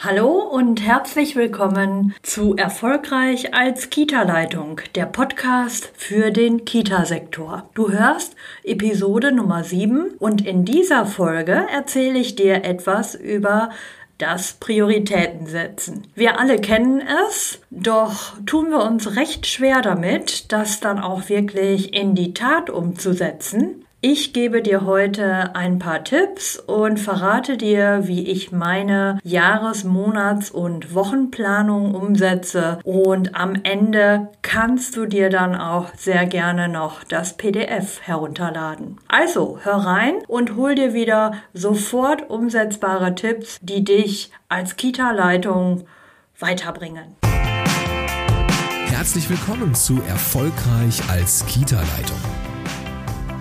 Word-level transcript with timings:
Hallo 0.00 0.36
und 0.36 0.80
herzlich 0.80 1.34
willkommen 1.34 2.14
zu 2.22 2.54
Erfolgreich 2.54 3.52
als 3.52 3.90
Kita-Leitung, 3.90 4.80
der 4.94 5.06
Podcast 5.06 5.90
für 5.96 6.30
den 6.30 6.64
Kita-Sektor. 6.64 7.68
Du 7.74 7.90
hörst 7.90 8.36
Episode 8.62 9.32
Nummer 9.32 9.64
7 9.64 10.12
und 10.20 10.46
in 10.46 10.64
dieser 10.64 11.04
Folge 11.04 11.66
erzähle 11.68 12.20
ich 12.20 12.36
dir 12.36 12.64
etwas 12.64 13.16
über 13.16 13.70
das 14.18 14.52
Prioritäten 14.52 15.48
setzen. 15.48 16.06
Wir 16.14 16.38
alle 16.38 16.60
kennen 16.60 17.02
es, 17.28 17.60
doch 17.70 18.34
tun 18.46 18.70
wir 18.70 18.84
uns 18.84 19.16
recht 19.16 19.48
schwer 19.48 19.82
damit, 19.82 20.52
das 20.52 20.78
dann 20.78 21.00
auch 21.00 21.28
wirklich 21.28 21.92
in 21.92 22.14
die 22.14 22.34
Tat 22.34 22.70
umzusetzen. 22.70 23.84
Ich 24.00 24.32
gebe 24.32 24.62
dir 24.62 24.84
heute 24.84 25.56
ein 25.56 25.80
paar 25.80 26.04
Tipps 26.04 26.56
und 26.56 27.00
verrate 27.00 27.56
dir, 27.56 28.02
wie 28.04 28.28
ich 28.28 28.52
meine 28.52 29.18
Jahres-, 29.24 29.82
Monats- 29.82 30.52
und 30.52 30.94
Wochenplanung 30.94 31.96
umsetze. 31.96 32.78
Und 32.84 33.34
am 33.34 33.56
Ende 33.64 34.28
kannst 34.42 34.96
du 34.96 35.06
dir 35.06 35.30
dann 35.30 35.56
auch 35.56 35.92
sehr 35.96 36.26
gerne 36.26 36.68
noch 36.68 37.02
das 37.02 37.36
PDF 37.36 38.00
herunterladen. 38.02 38.98
Also 39.08 39.58
hör 39.64 39.78
rein 39.78 40.18
und 40.28 40.54
hol 40.54 40.76
dir 40.76 40.94
wieder 40.94 41.32
sofort 41.52 42.30
umsetzbare 42.30 43.16
Tipps, 43.16 43.58
die 43.62 43.82
dich 43.82 44.30
als 44.48 44.76
Kita-Leitung 44.76 45.88
weiterbringen. 46.38 47.16
Herzlich 48.86 49.28
willkommen 49.28 49.74
zu 49.74 50.00
Erfolgreich 50.08 51.02
als 51.10 51.44
Kita-Leitung 51.46 52.37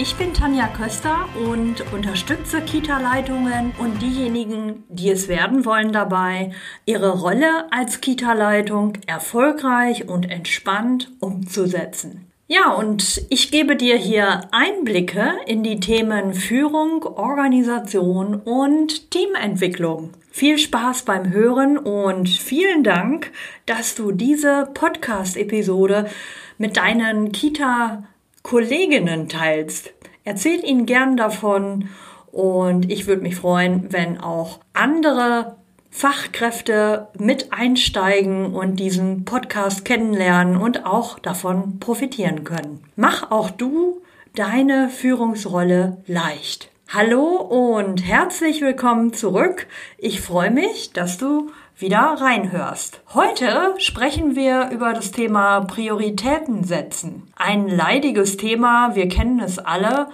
Ich 0.00 0.14
bin 0.14 0.32
Tanja 0.32 0.68
Köster 0.68 1.28
und 1.50 1.92
unterstütze 1.92 2.60
Kita-Leitungen 2.60 3.72
und 3.80 4.00
diejenigen, 4.00 4.84
die 4.88 5.10
es 5.10 5.26
werden 5.26 5.64
wollen 5.64 5.90
dabei, 5.90 6.52
ihre 6.86 7.18
Rolle 7.18 7.66
als 7.72 8.00
Kita-Leitung 8.00 8.92
erfolgreich 9.08 10.08
und 10.08 10.30
entspannt 10.30 11.10
umzusetzen. 11.18 12.30
Ja, 12.46 12.74
und 12.74 13.22
ich 13.28 13.50
gebe 13.50 13.74
dir 13.74 13.96
hier 13.96 14.42
Einblicke 14.52 15.32
in 15.46 15.64
die 15.64 15.80
Themen 15.80 16.32
Führung, 16.32 17.02
Organisation 17.02 18.36
und 18.36 19.10
Teamentwicklung. 19.10 20.12
Viel 20.30 20.58
Spaß 20.58 21.02
beim 21.02 21.32
Hören 21.32 21.76
und 21.76 22.28
vielen 22.28 22.84
Dank, 22.84 23.32
dass 23.66 23.96
du 23.96 24.12
diese 24.12 24.70
Podcast-Episode 24.74 26.08
mit 26.56 26.76
deinen 26.76 27.32
Kita 27.32 28.04
Kolleginnen 28.48 29.28
teilst. 29.28 29.92
Erzähl 30.24 30.64
ihnen 30.64 30.86
gern 30.86 31.18
davon 31.18 31.90
und 32.32 32.90
ich 32.90 33.06
würde 33.06 33.20
mich 33.20 33.36
freuen, 33.36 33.92
wenn 33.92 34.16
auch 34.16 34.60
andere 34.72 35.56
Fachkräfte 35.90 37.08
mit 37.18 37.52
einsteigen 37.52 38.54
und 38.54 38.76
diesen 38.76 39.26
Podcast 39.26 39.84
kennenlernen 39.84 40.56
und 40.56 40.86
auch 40.86 41.18
davon 41.18 41.78
profitieren 41.78 42.44
können. 42.44 42.82
Mach 42.96 43.30
auch 43.30 43.50
du 43.50 44.00
deine 44.34 44.88
Führungsrolle 44.88 45.98
leicht. 46.06 46.70
Hallo 46.88 47.36
und 47.36 48.02
herzlich 48.02 48.62
willkommen 48.62 49.12
zurück. 49.12 49.66
Ich 49.98 50.22
freue 50.22 50.50
mich, 50.50 50.94
dass 50.94 51.18
du 51.18 51.50
wieder 51.80 52.16
reinhörst. 52.18 53.00
Heute 53.14 53.74
sprechen 53.78 54.34
wir 54.34 54.70
über 54.70 54.92
das 54.92 55.12
Thema 55.12 55.60
Prioritäten 55.60 56.64
setzen. 56.64 57.30
Ein 57.36 57.68
leidiges 57.68 58.36
Thema, 58.36 58.96
wir 58.96 59.08
kennen 59.08 59.38
es 59.38 59.60
alle 59.60 60.08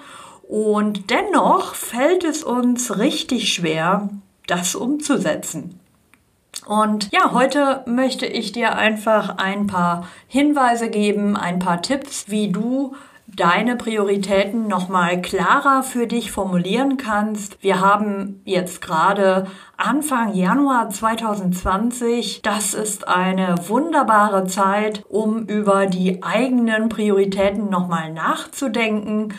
und 0.47 1.11
dennoch 1.11 1.75
fällt 1.75 2.23
es 2.23 2.45
uns 2.45 2.99
richtig 2.99 3.55
schwer, 3.55 4.11
das 4.47 4.75
umzusetzen. 4.75 5.81
Und 6.67 7.11
ja, 7.13 7.33
heute 7.33 7.83
möchte 7.87 8.27
ich 8.27 8.53
dir 8.53 8.77
einfach 8.77 9.39
ein 9.39 9.67
paar 9.67 10.07
Hinweise 10.29 10.91
geben, 10.91 11.35
ein 11.37 11.59
paar 11.59 11.81
Tipps, 11.81 12.27
wie 12.29 12.53
du 12.53 12.95
deine 13.37 13.77
Prioritäten 13.77 14.69
nochmal 14.69 15.21
klarer 15.21 15.83
für 15.83 16.07
dich 16.07 16.31
formulieren 16.31 16.97
kannst. 16.97 17.63
Wir 17.63 17.81
haben 17.81 18.41
jetzt 18.45 18.81
gerade 18.81 19.47
Anfang 19.77 20.35
Januar 20.35 20.91
2020. 20.91 22.43
Das 22.43 22.75
ist 22.75 23.09
eine 23.09 23.57
wunderbare 23.69 24.47
Zeit, 24.47 25.05
um 25.09 25.47
über 25.47 25.87
die 25.87 26.23
eigenen 26.23 26.89
Prioritäten 26.89 27.71
nochmal 27.71 28.13
nachzudenken 28.13 29.35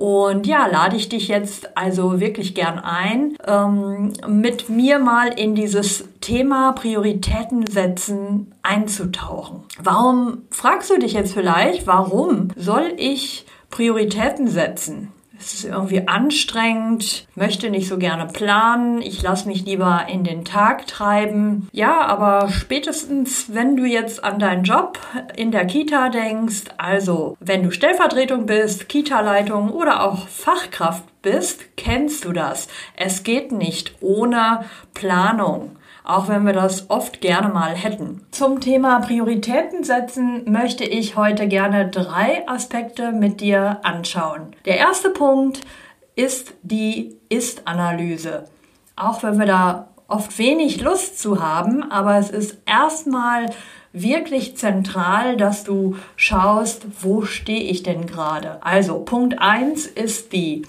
und 0.00 0.46
ja, 0.46 0.66
lade 0.66 0.96
ich 0.96 1.10
dich 1.10 1.28
jetzt 1.28 1.76
also 1.76 2.20
wirklich 2.20 2.54
gern 2.54 2.78
ein, 2.78 3.36
ähm, 3.46 4.14
mit 4.26 4.70
mir 4.70 4.98
mal 4.98 5.26
in 5.26 5.54
dieses 5.54 6.08
Thema 6.22 6.72
Prioritäten 6.72 7.66
setzen 7.66 8.54
einzutauchen. 8.62 9.64
Warum 9.78 10.38
fragst 10.50 10.88
du 10.88 10.98
dich 10.98 11.12
jetzt 11.12 11.34
vielleicht, 11.34 11.86
warum 11.86 12.48
soll 12.56 12.94
ich 12.96 13.44
Prioritäten 13.68 14.48
setzen? 14.48 15.12
Es 15.40 15.54
ist 15.54 15.64
irgendwie 15.64 16.06
anstrengend, 16.06 17.26
möchte 17.34 17.70
nicht 17.70 17.88
so 17.88 17.96
gerne 17.96 18.26
planen, 18.26 19.00
ich 19.00 19.22
lasse 19.22 19.48
mich 19.48 19.64
lieber 19.64 20.06
in 20.08 20.22
den 20.22 20.44
Tag 20.44 20.86
treiben. 20.86 21.68
Ja, 21.72 22.02
aber 22.02 22.50
spätestens, 22.50 23.54
wenn 23.54 23.76
du 23.76 23.84
jetzt 23.84 24.22
an 24.22 24.38
deinen 24.38 24.64
Job 24.64 24.98
in 25.36 25.50
der 25.50 25.64
Kita 25.64 26.10
denkst, 26.10 26.64
also 26.76 27.36
wenn 27.40 27.62
du 27.62 27.70
Stellvertretung 27.70 28.44
bist, 28.44 28.88
Kita-Leitung 28.88 29.70
oder 29.70 30.04
auch 30.04 30.28
Fachkraft 30.28 31.04
bist, 31.22 31.76
kennst 31.76 32.26
du 32.26 32.32
das. 32.32 32.68
Es 32.96 33.22
geht 33.22 33.50
nicht 33.50 33.94
ohne 34.00 34.64
Planung 34.92 35.76
auch 36.10 36.28
wenn 36.28 36.44
wir 36.44 36.52
das 36.52 36.90
oft 36.90 37.20
gerne 37.20 37.48
mal 37.48 37.74
hätten. 37.74 38.26
Zum 38.30 38.60
Thema 38.60 39.00
Prioritäten 39.00 39.84
setzen 39.84 40.50
möchte 40.50 40.84
ich 40.84 41.16
heute 41.16 41.48
gerne 41.48 41.88
drei 41.88 42.46
Aspekte 42.48 43.12
mit 43.12 43.40
dir 43.40 43.78
anschauen. 43.82 44.54
Der 44.64 44.78
erste 44.78 45.10
Punkt 45.10 45.60
ist 46.16 46.54
die 46.62 47.16
Ist-Analyse. 47.28 48.44
Auch 48.96 49.22
wenn 49.22 49.38
wir 49.38 49.46
da 49.46 49.88
oft 50.08 50.36
wenig 50.38 50.80
Lust 50.80 51.20
zu 51.20 51.42
haben, 51.42 51.90
aber 51.90 52.18
es 52.18 52.30
ist 52.30 52.58
erstmal 52.66 53.46
wirklich 53.92 54.56
zentral, 54.56 55.36
dass 55.36 55.64
du 55.64 55.96
schaust, 56.16 56.86
wo 57.00 57.22
stehe 57.22 57.62
ich 57.62 57.82
denn 57.82 58.06
gerade. 58.06 58.58
Also 58.62 59.00
Punkt 59.00 59.40
1 59.40 59.86
ist 59.86 60.32
die 60.32 60.62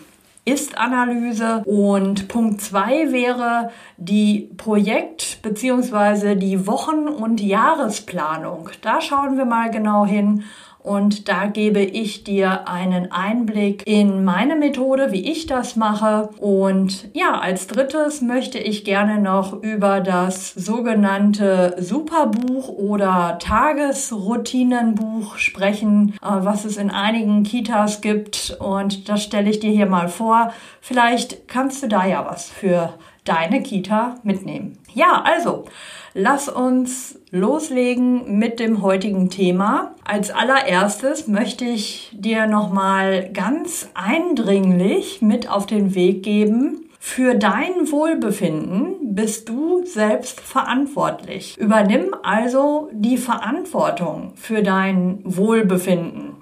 ist-Analyse. 0.46 1.64
Und 1.66 2.28
Punkt 2.28 2.62
zwei 2.62 3.12
wäre 3.12 3.72
die 3.98 4.50
Projekt- 4.58 5.42
bzw. 5.42 6.36
die 6.36 6.66
Wochen- 6.68 7.08
und 7.08 7.42
Jahresplanung. 7.42 8.70
Da 8.82 9.02
schauen 9.02 9.38
wir 9.38 9.46
mal 9.46 9.70
genau 9.70 10.06
hin 10.06 10.44
und 10.84 11.30
da 11.30 11.46
gebe 11.46 11.82
ich 11.82 12.24
dir 12.24 12.68
einen 12.68 13.12
Einblick 13.12 13.84
in 13.86 14.24
meine 14.24 14.56
Methode, 14.56 15.12
wie 15.12 15.32
ich 15.32 15.46
das 15.46 15.76
mache. 15.76 16.30
Und 16.38 17.10
ja, 17.14 17.40
als 17.40 17.68
drittes 17.68 18.22
möchte 18.22 18.58
ich 18.58 18.84
gerne 18.84 19.20
noch 19.20 19.62
über 19.62 20.00
das 20.00 20.54
sogenannte 20.54 21.76
Superbuch 21.80 22.70
oder 22.70 23.38
Tagesroutinenbuch 23.40 25.38
sprechen, 25.38 26.16
äh, 26.22 26.28
was 26.28 26.66
es 26.66 26.78
in 26.78 26.90
einigen 26.90 27.44
Kitas 27.44 28.02
gibt. 28.02 28.58
Und 28.60 29.10
das 29.10 29.24
stelle 29.24 29.50
ich 29.50 29.60
dir 29.60 29.72
hier 29.72 29.88
mal 29.88 30.08
vor. 30.08 30.52
Vielleicht 30.82 31.48
kannst 31.48 31.84
du 31.84 31.88
da 31.88 32.06
ja 32.06 32.26
was 32.26 32.50
für 32.50 32.94
deine 33.32 33.64
Kita 33.64 34.16
mitnehmen. 34.24 34.78
Ja, 34.94 35.24
also, 35.24 35.66
lass 36.14 36.50
uns 36.50 37.20
loslegen 37.32 38.38
mit 38.38 38.60
dem 38.60 38.82
heutigen 38.82 39.30
Thema. 39.30 39.96
Als 40.04 40.32
allererstes 40.32 41.28
möchte 41.28 41.64
ich 41.64 42.12
dir 42.14 42.46
nochmal 42.46 43.30
ganz 43.32 43.90
eindringlich 43.94 45.22
mit 45.22 45.50
auf 45.50 45.66
den 45.66 45.96
Weg 45.96 46.24
geben, 46.24 46.90
für 47.04 47.34
dein 47.34 47.92
Wohlbefinden 47.92 49.16
bist 49.16 49.50
du 49.50 49.84
selbst 49.86 50.40
verantwortlich. 50.40 51.58
Übernimm 51.58 52.14
also 52.22 52.90
die 52.94 53.18
Verantwortung 53.18 54.34
für 54.36 54.62
dein 54.62 55.20
Wohlbefinden. 55.24 56.41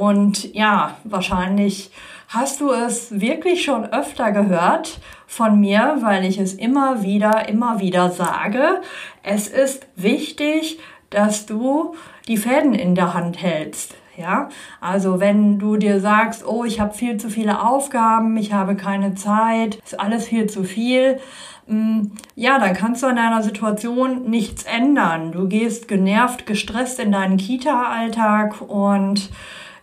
Und 0.00 0.54
ja, 0.54 0.96
wahrscheinlich 1.04 1.90
hast 2.28 2.62
du 2.62 2.70
es 2.70 3.20
wirklich 3.20 3.62
schon 3.62 3.84
öfter 3.84 4.32
gehört 4.32 4.98
von 5.26 5.60
mir, 5.60 5.98
weil 6.00 6.24
ich 6.24 6.38
es 6.38 6.54
immer 6.54 7.02
wieder, 7.02 7.50
immer 7.50 7.80
wieder 7.80 8.08
sage. 8.08 8.80
Es 9.22 9.46
ist 9.46 9.86
wichtig, 9.96 10.78
dass 11.10 11.44
du 11.44 11.96
die 12.28 12.38
Fäden 12.38 12.72
in 12.72 12.94
der 12.94 13.12
Hand 13.12 13.42
hältst. 13.42 13.94
Ja, 14.16 14.48
also 14.80 15.20
wenn 15.20 15.58
du 15.58 15.76
dir 15.76 16.00
sagst, 16.00 16.46
oh, 16.46 16.64
ich 16.64 16.80
habe 16.80 16.94
viel 16.94 17.18
zu 17.18 17.28
viele 17.28 17.62
Aufgaben, 17.62 18.38
ich 18.38 18.54
habe 18.54 18.76
keine 18.76 19.14
Zeit, 19.16 19.74
ist 19.84 20.00
alles 20.00 20.28
viel 20.28 20.48
zu 20.48 20.64
viel, 20.64 21.20
mm, 21.66 22.06
ja, 22.36 22.58
dann 22.58 22.72
kannst 22.72 23.02
du 23.02 23.06
an 23.06 23.16
deiner 23.16 23.42
Situation 23.42 24.30
nichts 24.30 24.62
ändern. 24.62 25.32
Du 25.32 25.46
gehst 25.46 25.88
genervt, 25.88 26.46
gestresst 26.46 26.98
in 27.00 27.12
deinen 27.12 27.36
Kita-Alltag 27.36 28.62
und 28.62 29.28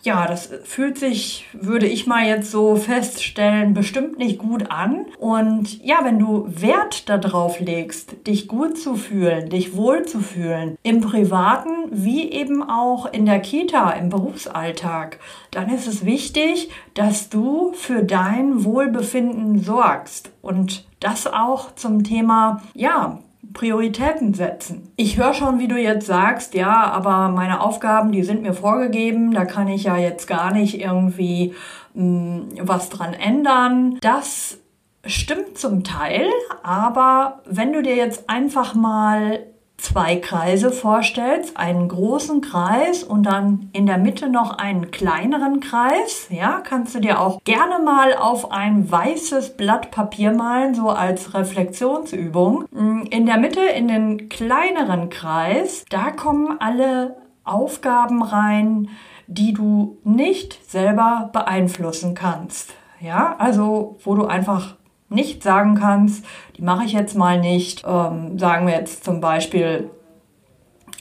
ja, 0.04 0.28
das 0.28 0.50
fühlt 0.64 0.98
sich, 0.98 1.46
würde 1.54 1.88
ich 1.88 2.08
mal 2.08 2.26
jetzt 2.26 2.52
so 2.52 2.76
feststellen, 2.76 3.74
bestimmt 3.74 4.18
nicht 4.18 4.38
gut 4.38 4.72
an. 4.72 5.06
Und 5.20 5.84
ja, 5.84 6.00
wenn 6.04 6.20
du 6.20 6.46
Wert 6.48 7.10
darauf 7.10 7.60
legst, 7.60 8.28
dich 8.28 8.48
gut 8.48 8.78
zu 8.78 8.96
fühlen, 8.96 9.50
dich 9.50 9.76
wohl 9.76 10.06
zu 10.06 10.20
fühlen, 10.20 10.78
im 10.84 11.02
privaten 11.02 11.72
wie 11.92 12.32
eben 12.32 12.64
auch 12.64 13.12
in 13.12 13.26
der 13.26 13.40
Kita, 13.40 13.92
im 13.92 14.10
Berufsalltag, 14.10 15.20
dann 15.52 15.70
ist 15.74 15.88
es 15.88 16.06
wichtig, 16.06 16.70
dass 16.94 17.30
du 17.30 17.74
für 17.74 18.04
dein 18.04 18.64
Wohlbefinden 18.64 19.60
sorgst 19.60 20.32
und 20.42 20.86
das 21.00 21.28
auch 21.28 21.76
zum 21.76 22.04
Thema, 22.04 22.62
ja, 22.74 23.20
Prioritäten 23.54 24.34
setzen. 24.34 24.92
Ich 24.96 25.18
höre 25.18 25.34
schon, 25.34 25.60
wie 25.60 25.68
du 25.68 25.78
jetzt 25.78 26.08
sagst, 26.08 26.54
ja, 26.54 26.92
aber 26.92 27.30
meine 27.30 27.62
Aufgaben, 27.62 28.12
die 28.12 28.24
sind 28.24 28.42
mir 28.42 28.54
vorgegeben, 28.54 29.34
da 29.34 29.46
kann 29.46 29.68
ich 29.68 29.84
ja 29.84 29.98
jetzt 29.98 30.28
gar 30.28 30.52
nicht 30.52 30.80
irgendwie 30.80 31.54
mh, 31.94 32.04
hm, 32.04 32.48
was 32.62 32.90
dran 32.90 33.14
ändern. 33.14 33.98
Das 34.02 34.60
stimmt 35.06 35.58
zum 35.58 35.84
Teil, 35.84 36.30
aber 36.64 37.42
wenn 37.46 37.74
du 37.74 37.82
dir 37.82 37.96
jetzt 37.96 38.30
einfach 38.30 38.76
mal 38.76 39.40
zwei 39.78 40.16
Kreise 40.16 40.72
vorstellst, 40.72 41.56
einen 41.56 41.88
großen 41.88 42.42
Kreis 42.42 43.04
und 43.04 43.24
dann 43.24 43.70
in 43.74 43.86
der 43.86 43.98
Mitte 44.00 44.30
noch 44.30 44.58
einen 44.58 44.92
kleineren 44.92 45.60
Kreis, 45.60 46.28
ja, 46.30 46.62
kannst 46.62 46.96
du 46.96 47.00
dir 47.00 47.22
auch 47.22 47.44
gerne 47.44 47.84
mal 47.84 48.16
auf 48.16 48.52
ein 48.52 48.92
weißes 48.92 49.56
Blatt 49.56 49.92
Papier 49.92 50.32
malen, 50.32 50.74
so 50.74 50.90
als 50.90 51.34
Reflexionsübung. 51.34 52.66
Mm, 52.72 53.04
in 53.10 53.26
der 53.26 53.38
Mitte, 53.38 53.62
in 53.62 53.88
den 53.88 54.30
kleineren 54.30 55.10
Kreis, 55.10 55.86
da 55.90 56.12
kommen 56.12 56.58
alle 56.60 57.18
Aufgaben 57.44 58.24
rein, 58.24 58.90
die 59.28 59.54
du 59.54 59.98
nicht 60.04 60.70
selber 60.70 61.30
beeinflussen 61.32 62.16
kannst. 62.16 62.74
Ja, 63.00 63.36
also 63.38 63.98
wo 64.04 64.16
du 64.16 64.26
einfach 64.26 64.77
nicht 65.09 65.44
sagen 65.44 65.75
kannst, 65.75 66.25
die 66.57 66.62
mache 66.62 66.86
ich 66.86 66.94
jetzt 66.94 67.15
mal 67.15 67.39
nicht. 67.39 67.83
Ähm, 67.88 68.38
sagen 68.38 68.68
wir 68.68 68.74
jetzt 68.74 69.04
zum 69.04 69.21
Beispiel, 69.21 69.89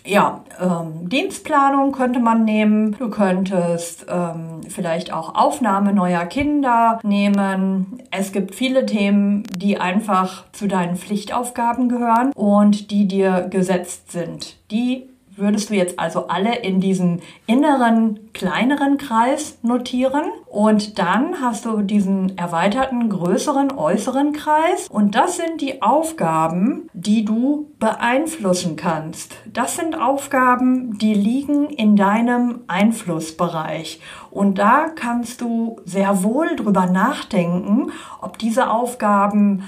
ja, 0.07 0.45
ähm, 0.61 1.09
Dienstplanung 1.09 1.93
könnte 1.93 2.21
man 2.21 2.45
nehmen. 2.45 2.93
Du 2.93 3.11
könntest 3.11 4.07
ähm, 4.09 4.61
vielleicht 4.69 5.13
auch 5.13 5.35
Aufnahme 5.35 5.93
neuer 5.93 6.25
Kinder 6.27 7.01
nehmen. 7.03 7.99
Es 8.11 8.33
gibt 8.33 8.55
viele 8.55 8.87
Themen, 8.87 9.43
die 9.51 9.79
einfach 9.79 10.45
zu 10.53 10.69
deinen 10.69 10.97
Pflichtaufgaben 10.97 11.89
gehören 11.89 12.33
und 12.35 12.91
die 12.91 13.09
dir 13.09 13.49
gesetzt 13.51 14.13
sind. 14.13 14.57
Die 14.71 15.09
würdest 15.37 15.71
du 15.71 15.75
jetzt 15.75 15.99
also 15.99 16.29
alle 16.29 16.57
in 16.57 16.81
diesen 16.81 17.23
inneren, 17.47 18.33
kleineren 18.33 18.99
Kreis 18.99 19.59
notieren. 19.63 20.25
Und 20.47 20.99
dann 20.99 21.41
hast 21.41 21.67
du 21.67 21.83
diesen 21.83 22.37
erweiterten, 22.39 23.09
größeren, 23.09 23.73
äußeren 23.77 24.33
Kreis. 24.33 24.89
Und 24.89 25.15
das 25.15 25.37
sind 25.37 25.61
die 25.61 25.83
Aufgaben, 25.83 26.89
die 26.93 27.25
du 27.25 27.71
beeinflussen 27.79 28.77
kannst. 28.77 29.37
Das 29.53 29.77
sind 29.77 30.01
Aufgaben, 30.01 30.99
die 30.99 31.15
liegen 31.15 31.67
in 31.67 31.97
deinem 31.97 32.61
Einflussbereich. 32.67 34.01
Und 34.31 34.59
da 34.59 34.89
kannst 34.89 35.41
du 35.41 35.81
sehr 35.85 36.23
wohl 36.23 36.57
drüber 36.57 36.87
nachdenken, 36.87 37.91
ob 38.21 38.39
diese 38.39 38.71
Aufgaben 38.71 39.65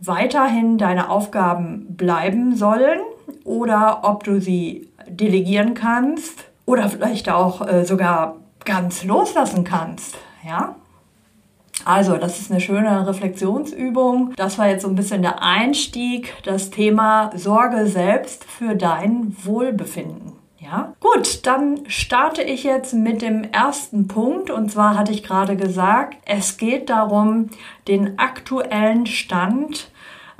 weiterhin 0.00 0.78
deine 0.78 1.10
Aufgaben 1.10 1.96
bleiben 1.96 2.56
sollen 2.56 3.00
oder 3.44 4.00
ob 4.02 4.24
du 4.24 4.40
sie 4.40 4.88
delegieren 5.08 5.74
kannst 5.74 6.44
oder 6.66 6.88
vielleicht 6.88 7.28
auch 7.28 7.66
äh, 7.66 7.84
sogar 7.84 8.36
ganz 8.64 9.04
loslassen 9.04 9.64
kannst. 9.64 10.16
Ja? 10.46 10.76
Also, 11.84 12.16
das 12.16 12.38
ist 12.38 12.50
eine 12.50 12.60
schöne 12.60 13.06
Reflexionsübung. 13.06 14.34
Das 14.36 14.58
war 14.58 14.68
jetzt 14.68 14.82
so 14.82 14.88
ein 14.88 14.94
bisschen 14.94 15.22
der 15.22 15.42
Einstieg, 15.42 16.34
das 16.44 16.70
Thema 16.70 17.30
Sorge 17.34 17.86
selbst 17.86 18.44
für 18.44 18.76
dein 18.76 19.36
Wohlbefinden. 19.42 20.32
Ja, 20.58 20.94
gut, 21.00 21.44
dann 21.44 21.80
starte 21.88 22.42
ich 22.42 22.62
jetzt 22.62 22.94
mit 22.94 23.20
dem 23.20 23.42
ersten 23.42 24.06
Punkt. 24.06 24.48
Und 24.48 24.70
zwar 24.70 24.96
hatte 24.96 25.10
ich 25.10 25.24
gerade 25.24 25.56
gesagt, 25.56 26.18
es 26.24 26.56
geht 26.56 26.88
darum, 26.88 27.50
den 27.88 28.18
aktuellen 28.20 29.06
Stand 29.06 29.90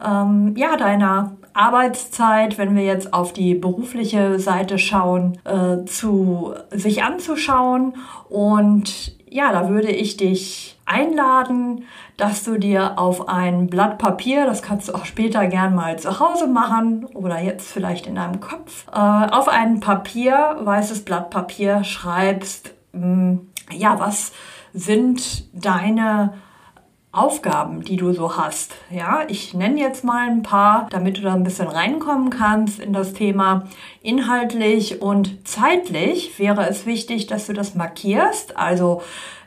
ähm, 0.05 0.55
ja, 0.57 0.77
deiner 0.77 1.37
Arbeitszeit, 1.55 2.59
wenn 2.59 2.75
wir 2.75 2.85
jetzt 2.85 3.13
auf 3.13 3.33
die 3.33 3.55
berufliche 3.55 4.39
Seite 4.39 4.79
schauen, 4.79 5.39
äh, 5.45 5.85
zu 5.85 6.55
sich 6.71 7.03
anzuschauen. 7.03 7.95
Und 8.29 9.17
ja, 9.29 9.53
da 9.53 9.69
würde 9.69 9.91
ich 9.91 10.17
dich 10.17 10.79
einladen, 10.87 11.85
dass 12.17 12.45
du 12.45 12.59
dir 12.59 12.99
auf 12.99 13.29
ein 13.29 13.67
Blatt 13.69 13.99
Papier, 13.99 14.47
das 14.47 14.63
kannst 14.63 14.89
du 14.89 14.95
auch 14.95 15.05
später 15.05 15.47
gern 15.47 15.75
mal 15.75 15.99
zu 15.99 16.21
Hause 16.21 16.47
machen 16.47 17.07
oder 17.15 17.41
jetzt 17.41 17.71
vielleicht 17.71 18.07
in 18.07 18.15
deinem 18.15 18.41
Kopf, 18.41 18.87
äh, 18.89 18.99
auf 18.99 19.49
ein 19.49 19.81
Papier, 19.81 20.57
weißes 20.61 21.05
Blatt 21.05 21.31
Papier 21.31 21.85
schreibst, 21.85 22.75
mh, 22.93 23.03
hm, 23.03 23.49
ja, 23.71 23.99
was 23.99 24.33
sind 24.75 25.45
deine 25.55 26.35
Aufgaben, 27.13 27.83
die 27.83 27.97
du 27.97 28.15
so 28.15 28.39
hast. 28.39 28.73
Ja, 28.91 29.21
ich 29.29 29.53
nenne 29.53 29.79
jetzt 29.79 30.03
mal 30.03 30.31
ein 30.31 30.43
paar, 30.43 30.87
damit 30.91 31.19
du 31.19 31.23
da 31.23 31.35
ein 31.35 31.45
bisschen 31.45 31.69
reinkommen 31.69 32.31
kannst 32.31 32.81
in 32.81 32.95
das 32.95 33.13
Thema. 33.13 33.69
Inhaltlich 34.01 35.03
und 35.03 35.47
zeitlich 35.47 36.39
wäre 36.39 36.67
es 36.71 36.87
wichtig, 36.87 37.27
dass 37.27 37.47
du 37.47 37.53
das 37.53 37.75
markierst. 37.75 38.57
Also 38.57 39.03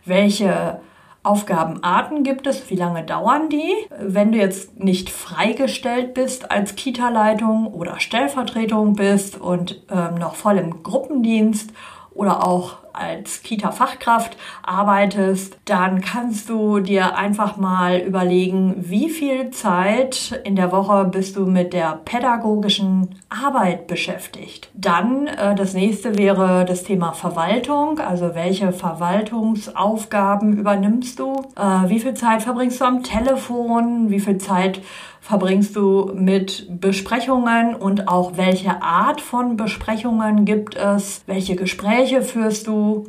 welche 0.05 0.79
Aufgabenarten 1.23 2.23
gibt 2.23 2.45
es? 2.45 2.69
Wie 2.69 2.75
lange 2.75 3.03
dauern 3.03 3.49
die? 3.49 3.73
Wenn 3.99 4.31
du 4.31 4.37
jetzt 4.37 4.79
nicht 4.79 5.09
freigestellt 5.09 6.13
bist 6.13 6.51
als 6.51 6.75
Kita-Leitung 6.75 7.65
oder 7.65 7.99
Stellvertretung 7.99 8.93
bist 8.93 9.41
und 9.41 9.81
ähm, 9.89 10.19
noch 10.19 10.35
voll 10.35 10.59
im 10.59 10.83
Gruppendienst 10.83 11.71
oder 12.13 12.45
auch 12.45 12.84
als 12.97 13.43
Kita-Fachkraft 13.43 14.37
arbeitest, 14.63 15.57
dann 15.65 16.01
kannst 16.01 16.49
du 16.49 16.79
dir 16.79 17.17
einfach 17.17 17.57
mal 17.57 17.99
überlegen, 17.99 18.75
wie 18.77 19.09
viel 19.09 19.49
Zeit 19.51 20.41
in 20.43 20.55
der 20.55 20.71
Woche 20.71 21.05
bist 21.05 21.35
du 21.35 21.45
mit 21.45 21.73
der 21.73 21.99
pädagogischen 22.05 23.21
Arbeit 23.29 23.87
beschäftigt. 23.87 24.69
Dann 24.73 25.27
äh, 25.27 25.55
das 25.55 25.73
nächste 25.73 26.17
wäre 26.17 26.65
das 26.65 26.83
Thema 26.83 27.13
Verwaltung, 27.13 27.99
also 27.99 28.35
welche 28.35 28.71
Verwaltungsaufgaben 28.71 30.57
übernimmst 30.57 31.19
du? 31.19 31.33
Äh, 31.55 31.89
wie 31.89 31.99
viel 31.99 32.13
Zeit 32.13 32.43
verbringst 32.43 32.81
du 32.81 32.85
am 32.85 33.03
Telefon? 33.03 34.09
Wie 34.09 34.19
viel 34.19 34.37
Zeit 34.37 34.81
verbringst 35.25 35.75
du 35.75 36.11
mit 36.13 36.67
Besprechungen 36.69 37.73
und 37.73 38.07
auch 38.07 38.37
welche 38.37 38.83
Art 38.83 39.21
von 39.21 39.57
Besprechungen 39.57 40.45
gibt 40.45 40.75
es, 40.75 41.23
welche 41.25 41.55
Gespräche 41.55 42.21
führst 42.21 42.67
du 42.67 43.05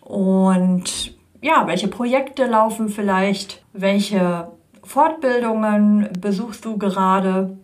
und 0.00 1.14
ja, 1.42 1.66
welche 1.66 1.88
Projekte 1.88 2.46
laufen 2.46 2.88
vielleicht, 2.88 3.62
welche 3.74 4.48
Fortbildungen 4.82 6.08
besuchst 6.18 6.64
du 6.64 6.78
gerade. 6.78 7.58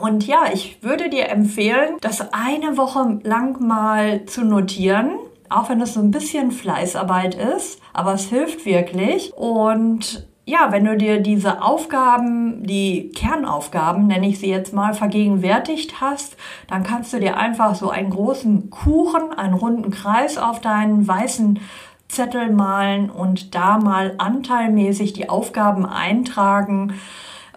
Und 0.00 0.26
ja, 0.26 0.44
ich 0.50 0.82
würde 0.82 1.10
dir 1.10 1.28
empfehlen, 1.28 1.96
das 2.00 2.32
eine 2.32 2.78
Woche 2.78 3.20
lang 3.22 3.60
mal 3.60 4.24
zu 4.24 4.46
notieren, 4.46 5.10
auch 5.50 5.68
wenn 5.68 5.82
es 5.82 5.92
so 5.92 6.00
ein 6.00 6.10
bisschen 6.10 6.52
Fleißarbeit 6.52 7.34
ist, 7.34 7.82
aber 7.92 8.14
es 8.14 8.30
hilft 8.30 8.64
wirklich. 8.64 9.34
Und 9.34 10.26
ja, 10.46 10.72
wenn 10.72 10.84
du 10.84 10.96
dir 10.96 11.20
diese 11.20 11.62
Aufgaben, 11.62 12.66
die 12.66 13.10
Kernaufgaben, 13.10 14.06
nenne 14.06 14.28
ich 14.28 14.38
sie 14.38 14.50
jetzt 14.50 14.74
mal, 14.74 14.92
vergegenwärtigt 14.92 16.00
hast, 16.00 16.36
dann 16.68 16.82
kannst 16.82 17.12
du 17.12 17.20
dir 17.20 17.38
einfach 17.38 17.74
so 17.74 17.88
einen 17.88 18.10
großen 18.10 18.68
Kuchen, 18.68 19.32
einen 19.36 19.54
runden 19.54 19.90
Kreis 19.90 20.36
auf 20.36 20.60
deinen 20.60 21.08
weißen 21.08 21.60
Zettel 22.08 22.50
malen 22.52 23.10
und 23.10 23.54
da 23.54 23.78
mal 23.78 24.14
anteilmäßig 24.18 25.14
die 25.14 25.30
Aufgaben 25.30 25.86
eintragen. 25.86 26.94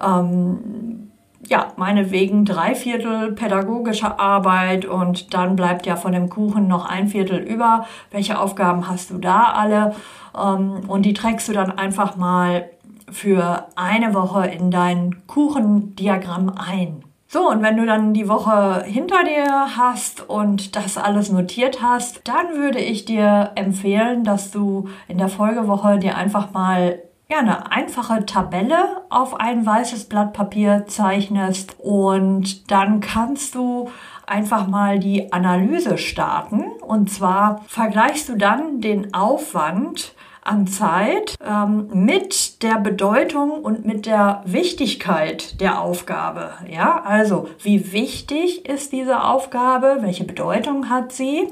Ähm, 0.01 1.11
ja, 1.49 1.67
meinetwegen 1.77 2.45
drei 2.45 2.73
Viertel 2.75 3.33
pädagogische 3.33 4.19
Arbeit 4.19 4.85
und 4.85 5.33
dann 5.33 5.55
bleibt 5.55 5.85
ja 5.85 5.95
von 5.95 6.11
dem 6.11 6.29
Kuchen 6.29 6.67
noch 6.67 6.85
ein 6.85 7.07
Viertel 7.07 7.39
über. 7.39 7.85
Welche 8.11 8.39
Aufgaben 8.39 8.87
hast 8.89 9.11
du 9.11 9.17
da 9.17 9.43
alle? 9.43 9.95
Ähm, 10.37 10.81
und 10.87 11.03
die 11.03 11.13
trägst 11.13 11.47
du 11.47 11.53
dann 11.53 11.77
einfach 11.77 12.15
mal 12.15 12.69
für 13.11 13.67
eine 13.75 14.13
Woche 14.13 14.47
in 14.47 14.71
dein 14.71 15.27
Kuchendiagramm 15.27 16.53
ein. 16.55 17.03
So, 17.29 17.49
und 17.49 17.61
wenn 17.61 17.75
du 17.75 17.85
dann 17.85 18.13
die 18.13 18.29
Woche 18.29 18.83
hinter 18.85 19.23
dir 19.25 19.75
hast 19.75 20.29
und 20.29 20.77
das 20.77 20.97
alles 20.97 21.29
notiert 21.29 21.81
hast, 21.81 22.21
dann 22.25 22.55
würde 22.55 22.79
ich 22.79 23.03
dir 23.03 23.51
empfehlen, 23.55 24.23
dass 24.23 24.51
du 24.51 24.87
in 25.09 25.17
der 25.17 25.27
Folgewoche 25.27 25.99
dir 25.99 26.15
einfach 26.15 26.53
mal 26.53 26.99
ja, 27.29 27.39
eine 27.39 27.69
einfache 27.71 28.25
Tabelle 28.25 29.01
auf 29.09 29.37
ein 29.39 29.65
weißes 29.65 30.05
Blatt 30.05 30.31
Papier 30.31 30.85
zeichnest 30.87 31.75
und 31.79 32.71
dann 32.71 33.01
kannst 33.01 33.55
du 33.55 33.89
einfach 34.25 34.67
mal 34.67 34.99
die 34.99 35.33
Analyse 35.33 35.97
starten. 35.97 36.63
Und 36.81 37.09
zwar 37.11 37.63
vergleichst 37.67 38.29
du 38.29 38.37
dann 38.37 38.79
den 38.79 39.13
Aufwand 39.13 40.13
an 40.47 40.67
Zeit 40.67 41.35
ähm, 41.45 41.89
mit 41.93 42.63
der 42.63 42.79
Bedeutung 42.79 43.51
und 43.51 43.85
mit 43.85 44.05
der 44.05 44.43
Wichtigkeit 44.45 45.59
der 45.59 45.81
Aufgabe. 45.81 46.51
Ja, 46.69 47.03
also 47.03 47.49
wie 47.61 47.91
wichtig 47.91 48.67
ist 48.67 48.91
diese 48.91 49.23
Aufgabe? 49.23 49.97
Welche 50.01 50.23
Bedeutung 50.23 50.89
hat 50.89 51.11
sie? 51.11 51.47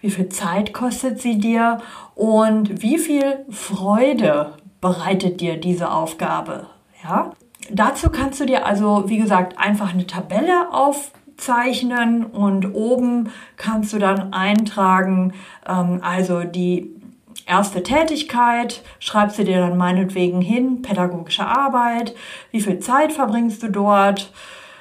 Wie 0.00 0.10
viel 0.10 0.28
Zeit 0.28 0.72
kostet 0.72 1.20
sie 1.20 1.38
dir? 1.38 1.78
Und 2.14 2.82
wie 2.82 2.98
viel 2.98 3.44
Freude 3.50 4.54
bereitet 4.80 5.40
dir 5.40 5.58
diese 5.58 5.90
Aufgabe? 5.90 6.66
Ja, 7.02 7.32
dazu 7.70 8.10
kannst 8.10 8.40
du 8.40 8.46
dir 8.46 8.64
also, 8.64 9.04
wie 9.08 9.18
gesagt, 9.18 9.58
einfach 9.58 9.92
eine 9.92 10.06
Tabelle 10.06 10.72
aufzeichnen 10.72 12.24
und 12.24 12.74
oben 12.74 13.30
kannst 13.56 13.92
du 13.92 13.98
dann 13.98 14.32
eintragen, 14.32 15.32
ähm, 15.68 16.00
also 16.02 16.44
die 16.44 16.99
Erste 17.46 17.82
Tätigkeit, 17.82 18.82
schreibst 18.98 19.38
du 19.38 19.44
dir 19.44 19.58
dann 19.58 19.76
meinetwegen 19.76 20.40
hin, 20.40 20.82
pädagogische 20.82 21.46
Arbeit, 21.46 22.14
wie 22.50 22.60
viel 22.60 22.78
Zeit 22.78 23.12
verbringst 23.12 23.62
du 23.62 23.68
dort, 23.68 24.32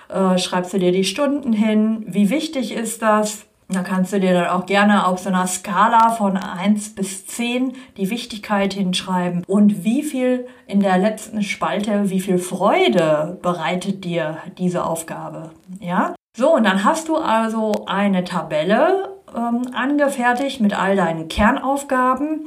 äh, 0.10 0.38
schreibst 0.38 0.74
du 0.74 0.80
dir 0.80 0.92
die 0.92 1.04
Stunden 1.04 1.54
hin, 1.54 2.06
wie 2.08 2.30
wichtig 2.30 2.72
ist 2.74 3.02
das, 3.02 3.46
da 3.72 3.84
kannst 3.84 4.12
du 4.14 4.20
dir 4.20 4.34
dann 4.34 4.48
auch 4.48 4.66
gerne 4.66 5.06
auf 5.06 5.20
so 5.20 5.30
einer 5.30 5.46
Skala 5.46 6.10
von 6.10 6.38
1 6.38 6.96
bis 6.96 7.28
10 7.28 7.74
die 7.98 8.10
Wichtigkeit 8.10 8.74
hinschreiben 8.74 9.44
und 9.46 9.84
wie 9.84 10.02
viel 10.02 10.48
in 10.66 10.80
der 10.80 10.98
letzten 10.98 11.44
Spalte, 11.44 12.10
wie 12.10 12.20
viel 12.20 12.40
Freude 12.40 13.38
bereitet 13.44 14.04
dir 14.04 14.38
diese 14.58 14.84
Aufgabe. 14.84 15.52
Ja? 15.80 16.16
So, 16.36 16.56
und 16.56 16.64
dann 16.64 16.84
hast 16.84 17.10
du 17.10 17.18
also 17.18 17.86
eine 17.86 18.24
Tabelle 18.24 19.19
ähm, 19.36 19.74
angefertigt 19.74 20.62
mit 20.62 20.78
all 20.78 20.96
deinen 20.96 21.28
Kernaufgaben 21.28 22.46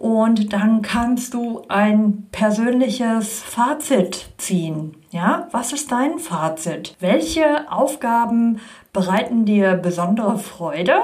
und 0.00 0.54
dann 0.54 0.80
kannst 0.80 1.34
du 1.34 1.62
ein 1.68 2.26
persönliches 2.32 3.42
Fazit 3.42 4.30
ziehen. 4.38 4.96
Ja, 5.10 5.48
was 5.50 5.74
ist 5.74 5.92
dein 5.92 6.18
Fazit? 6.18 6.96
Welche 7.00 7.70
Aufgaben 7.70 8.60
bereiten 8.94 9.44
dir 9.44 9.74
besondere 9.74 10.38
Freude? 10.38 11.02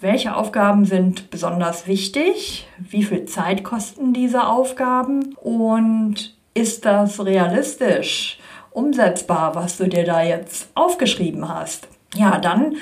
Welche 0.00 0.36
Aufgaben 0.36 0.84
sind 0.84 1.30
besonders 1.30 1.86
wichtig? 1.86 2.68
Wie 2.78 3.02
viel 3.02 3.24
Zeit 3.24 3.64
kosten 3.64 4.12
diese 4.12 4.46
Aufgaben? 4.46 5.34
Und 5.36 6.36
ist 6.52 6.84
das 6.84 7.24
realistisch, 7.24 8.38
umsetzbar, 8.72 9.54
was 9.54 9.78
du 9.78 9.88
dir 9.88 10.04
da 10.04 10.22
jetzt 10.22 10.70
aufgeschrieben 10.74 11.48
hast? 11.48 11.88
Ja, 12.14 12.38
dann 12.38 12.76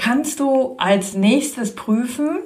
kannst 0.00 0.40
du 0.40 0.76
als 0.78 1.14
nächstes 1.14 1.74
prüfen, 1.74 2.38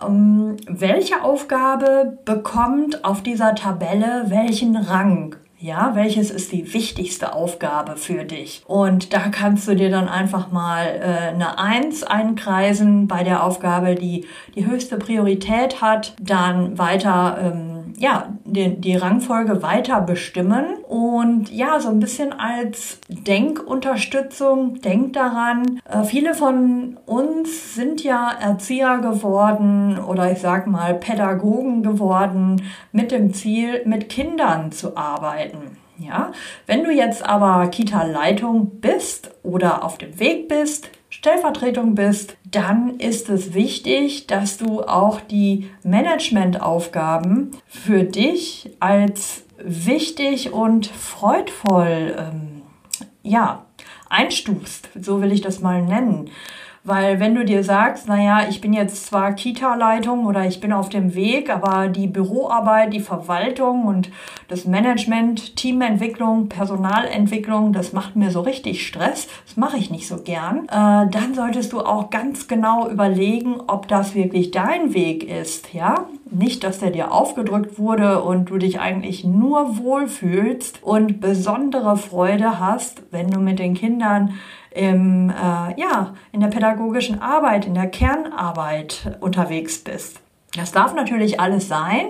ähm, 0.00 0.56
welche 0.66 1.22
Aufgabe 1.22 2.18
bekommt 2.24 3.04
auf 3.04 3.22
dieser 3.22 3.54
Tabelle 3.54 4.26
welchen 4.28 4.76
Rang. 4.76 5.34
Ja, 5.60 5.96
welches 5.96 6.30
ist 6.30 6.52
die 6.52 6.72
wichtigste 6.72 7.32
Aufgabe 7.32 7.96
für 7.96 8.22
dich? 8.22 8.62
Und 8.68 9.12
da 9.12 9.28
kannst 9.28 9.66
du 9.66 9.74
dir 9.74 9.90
dann 9.90 10.08
einfach 10.08 10.52
mal 10.52 10.86
äh, 10.86 11.34
eine 11.34 11.58
Eins 11.58 12.04
einkreisen 12.04 13.08
bei 13.08 13.24
der 13.24 13.42
Aufgabe, 13.42 13.96
die 13.96 14.24
die 14.54 14.66
höchste 14.66 14.98
Priorität 14.98 15.82
hat, 15.82 16.14
dann 16.20 16.78
weiter 16.78 17.38
ähm, 17.42 17.77
ja, 17.98 18.32
die, 18.44 18.80
die 18.80 18.96
Rangfolge 18.96 19.62
weiter 19.62 20.00
bestimmen 20.00 20.76
und 20.86 21.50
ja, 21.50 21.80
so 21.80 21.88
ein 21.88 22.00
bisschen 22.00 22.32
als 22.32 23.00
Denkunterstützung, 23.08 24.80
denk 24.80 25.14
daran. 25.14 25.80
Äh, 25.84 26.04
viele 26.04 26.34
von 26.34 26.98
uns 27.06 27.74
sind 27.74 28.04
ja 28.04 28.30
Erzieher 28.40 28.98
geworden 28.98 29.98
oder 29.98 30.30
ich 30.30 30.38
sag 30.38 30.66
mal 30.66 30.94
Pädagogen 30.94 31.82
geworden 31.82 32.62
mit 32.92 33.10
dem 33.10 33.34
Ziel, 33.34 33.82
mit 33.84 34.08
Kindern 34.08 34.70
zu 34.70 34.96
arbeiten. 34.96 35.76
Ja, 35.98 36.30
wenn 36.66 36.84
du 36.84 36.92
jetzt 36.92 37.28
aber 37.28 37.66
Kita-Leitung 37.66 38.80
bist 38.80 39.32
oder 39.42 39.84
auf 39.84 39.98
dem 39.98 40.20
Weg 40.20 40.46
bist, 40.46 40.90
Stellvertretung 41.10 41.94
bist, 41.94 42.36
dann 42.50 42.98
ist 42.98 43.28
es 43.28 43.54
wichtig, 43.54 44.26
dass 44.26 44.58
du 44.58 44.82
auch 44.82 45.20
die 45.20 45.70
Managementaufgaben 45.82 47.52
für 47.66 48.04
dich 48.04 48.70
als 48.78 49.44
wichtig 49.58 50.52
und 50.52 50.86
freudvoll 50.86 52.14
ähm, 52.18 52.62
ja, 53.22 53.64
einstufst. 54.08 54.88
So 55.00 55.22
will 55.22 55.32
ich 55.32 55.40
das 55.40 55.60
mal 55.60 55.82
nennen. 55.82 56.30
Weil 56.88 57.20
wenn 57.20 57.34
du 57.34 57.44
dir 57.44 57.62
sagst, 57.64 58.08
naja, 58.08 58.46
ich 58.48 58.62
bin 58.62 58.72
jetzt 58.72 59.04
zwar 59.04 59.34
Kita-Leitung 59.34 60.24
oder 60.24 60.46
ich 60.46 60.58
bin 60.58 60.72
auf 60.72 60.88
dem 60.88 61.14
Weg, 61.14 61.50
aber 61.50 61.88
die 61.88 62.06
Büroarbeit, 62.06 62.94
die 62.94 63.00
Verwaltung 63.00 63.84
und 63.84 64.10
das 64.48 64.64
Management, 64.64 65.54
Teamentwicklung, 65.54 66.48
Personalentwicklung, 66.48 67.74
das 67.74 67.92
macht 67.92 68.16
mir 68.16 68.30
so 68.30 68.40
richtig 68.40 68.86
Stress, 68.86 69.28
das 69.46 69.58
mache 69.58 69.76
ich 69.76 69.90
nicht 69.90 70.08
so 70.08 70.16
gern, 70.22 70.64
äh, 70.64 71.10
dann 71.10 71.34
solltest 71.34 71.74
du 71.74 71.80
auch 71.80 72.08
ganz 72.08 72.48
genau 72.48 72.88
überlegen, 72.88 73.56
ob 73.66 73.86
das 73.88 74.14
wirklich 74.14 74.50
dein 74.50 74.94
Weg 74.94 75.28
ist, 75.28 75.74
ja? 75.74 76.06
Nicht, 76.30 76.64
dass 76.64 76.78
der 76.78 76.90
dir 76.90 77.12
aufgedrückt 77.12 77.78
wurde 77.78 78.22
und 78.22 78.48
du 78.48 78.56
dich 78.56 78.80
eigentlich 78.80 79.24
nur 79.24 79.76
wohlfühlst 79.76 80.82
und 80.82 81.20
besondere 81.20 81.98
Freude 81.98 82.58
hast, 82.58 83.02
wenn 83.10 83.30
du 83.30 83.40
mit 83.40 83.58
den 83.58 83.74
Kindern 83.74 84.32
im, 84.70 85.30
äh, 85.30 85.80
ja, 85.80 86.14
in 86.32 86.40
der 86.40 86.48
pädagogischen 86.48 87.20
Arbeit, 87.20 87.66
in 87.66 87.74
der 87.74 87.88
Kernarbeit 87.88 89.18
unterwegs 89.20 89.78
bist. 89.78 90.20
Das 90.56 90.72
darf 90.72 90.94
natürlich 90.94 91.40
alles 91.40 91.68
sein, 91.68 92.06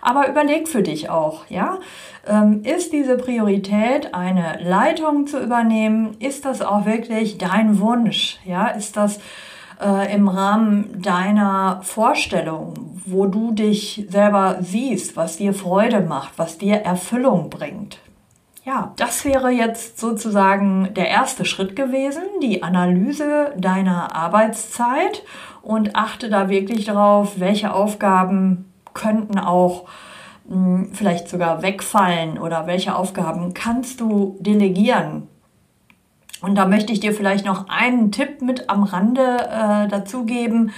aber 0.00 0.28
überleg 0.28 0.66
für 0.66 0.82
dich 0.82 1.10
auch, 1.10 1.44
ja. 1.48 1.78
Ähm, 2.26 2.62
ist 2.64 2.92
diese 2.92 3.16
Priorität, 3.16 4.14
eine 4.14 4.58
Leitung 4.62 5.26
zu 5.26 5.42
übernehmen? 5.42 6.16
Ist 6.18 6.44
das 6.44 6.62
auch 6.62 6.86
wirklich 6.86 7.36
dein 7.36 7.80
Wunsch? 7.80 8.38
Ja, 8.44 8.68
ist 8.68 8.96
das 8.96 9.18
äh, 9.80 10.14
im 10.14 10.28
Rahmen 10.28 11.02
deiner 11.02 11.80
Vorstellung, 11.82 12.74
wo 13.04 13.26
du 13.26 13.50
dich 13.52 14.06
selber 14.08 14.58
siehst, 14.60 15.16
was 15.16 15.36
dir 15.36 15.52
Freude 15.52 16.00
macht, 16.00 16.32
was 16.38 16.56
dir 16.56 16.76
Erfüllung 16.76 17.50
bringt? 17.50 17.98
Ja, 18.64 18.92
das 18.96 19.24
wäre 19.24 19.50
jetzt 19.50 19.98
sozusagen 19.98 20.94
der 20.94 21.08
erste 21.08 21.44
Schritt 21.44 21.74
gewesen, 21.74 22.22
die 22.40 22.62
Analyse 22.62 23.52
deiner 23.56 24.14
Arbeitszeit 24.14 25.24
und 25.62 25.96
achte 25.96 26.30
da 26.30 26.48
wirklich 26.48 26.84
darauf, 26.84 27.40
welche 27.40 27.74
Aufgaben 27.74 28.72
könnten 28.94 29.40
auch 29.40 29.88
mh, 30.48 30.54
hm, 30.54 30.90
vielleicht 30.92 31.28
sogar 31.28 31.62
wegfallen 31.62 32.38
oder 32.38 32.68
welche 32.68 32.94
Aufgaben 32.94 33.52
kannst 33.52 34.00
du 34.00 34.36
delegieren. 34.38 35.26
Und 36.40 36.56
da 36.56 36.66
möchte 36.66 36.92
ich 36.92 37.00
dir 37.00 37.14
vielleicht 37.14 37.44
noch 37.44 37.68
einen 37.68 38.12
Tipp 38.12 38.42
mit 38.42 38.70
am 38.70 38.84
Rande 38.84 39.22
äh, 39.22 39.88
dazu 39.88 40.24
geben. 40.24 40.72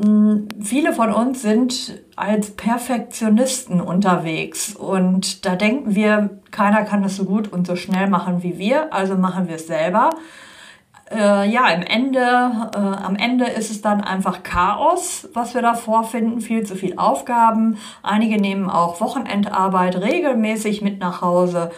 Hm, 0.00 0.48
viele 0.60 0.92
von 0.92 1.12
uns 1.12 1.42
sind 1.42 2.02
als 2.16 2.52
Perfektionisten 2.52 3.80
unterwegs 3.80 4.74
und 4.74 5.44
da 5.44 5.54
denken 5.56 5.94
wir, 5.94 6.38
keiner 6.50 6.84
kann 6.84 7.02
das 7.02 7.16
so 7.16 7.24
gut 7.24 7.52
und 7.52 7.66
so 7.66 7.76
schnell 7.76 8.08
machen 8.08 8.42
wie 8.42 8.58
wir, 8.58 8.92
also 8.92 9.16
machen 9.16 9.48
wir 9.48 9.56
es 9.56 9.66
selber. 9.66 10.10
Äh, 11.10 11.50
ja, 11.50 11.68
im 11.68 11.82
Ende, 11.82 12.20
äh, 12.20 12.78
am 12.78 13.16
Ende 13.16 13.44
ist 13.44 13.70
es 13.70 13.82
dann 13.82 14.00
einfach 14.00 14.42
Chaos, 14.42 15.28
was 15.34 15.52
wir 15.52 15.60
da 15.60 15.74
vorfinden, 15.74 16.40
viel 16.40 16.64
zu 16.64 16.74
viel 16.74 16.96
Aufgaben. 16.96 17.76
Einige 18.02 18.40
nehmen 18.40 18.70
auch 18.70 19.00
Wochenendarbeit 19.00 19.96
regelmäßig 19.96 20.80
mit 20.80 21.00
nach 21.00 21.20
Hause. 21.20 21.70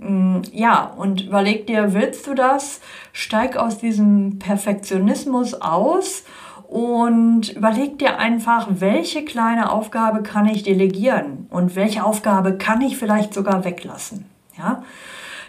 Hm, 0.00 0.42
ja, 0.52 0.92
und 0.96 1.22
überleg 1.22 1.68
dir, 1.68 1.94
willst 1.94 2.26
du 2.26 2.34
das? 2.34 2.80
Steig 3.12 3.56
aus 3.56 3.78
diesem 3.78 4.40
Perfektionismus 4.40 5.54
aus 5.54 6.24
und 6.72 7.50
überleg 7.50 7.98
dir 7.98 8.18
einfach, 8.18 8.66
welche 8.70 9.26
kleine 9.26 9.70
Aufgabe 9.70 10.22
kann 10.22 10.46
ich 10.46 10.62
delegieren 10.62 11.46
und 11.50 11.76
welche 11.76 12.02
Aufgabe 12.02 12.56
kann 12.56 12.80
ich 12.80 12.96
vielleicht 12.96 13.34
sogar 13.34 13.66
weglassen. 13.66 14.24
Ja? 14.56 14.82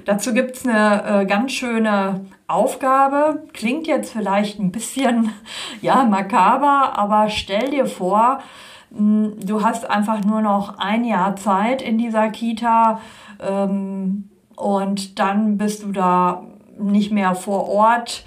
Dazu 0.04 0.34
gibt 0.34 0.58
es 0.58 0.68
eine 0.68 1.22
äh, 1.22 1.26
ganz 1.26 1.54
schöne 1.54 2.26
Aufgabe. 2.48 3.44
Klingt 3.54 3.88
jetzt 3.88 4.12
vielleicht 4.12 4.60
ein 4.60 4.74
bisschen 4.74 5.32
ja, 5.82 6.04
makaber, 6.04 6.98
aber 6.98 7.30
stell 7.30 7.70
dir 7.70 7.86
vor, 7.86 8.40
hm, 8.94 9.36
du 9.42 9.64
hast 9.64 9.90
einfach 9.90 10.26
nur 10.26 10.42
noch 10.42 10.78
ein 10.78 11.06
Jahr 11.06 11.38
Zeit 11.38 11.82
in 11.82 11.98
dieser 11.98 12.32
Kita 12.32 13.00
ähm, 13.40 14.30
und 14.58 15.20
dann 15.20 15.58
bist 15.58 15.84
du 15.84 15.94
da 15.94 16.44
nicht 16.78 17.14
mehr 17.14 17.34
vor 17.34 17.70
Ort. 17.70 18.26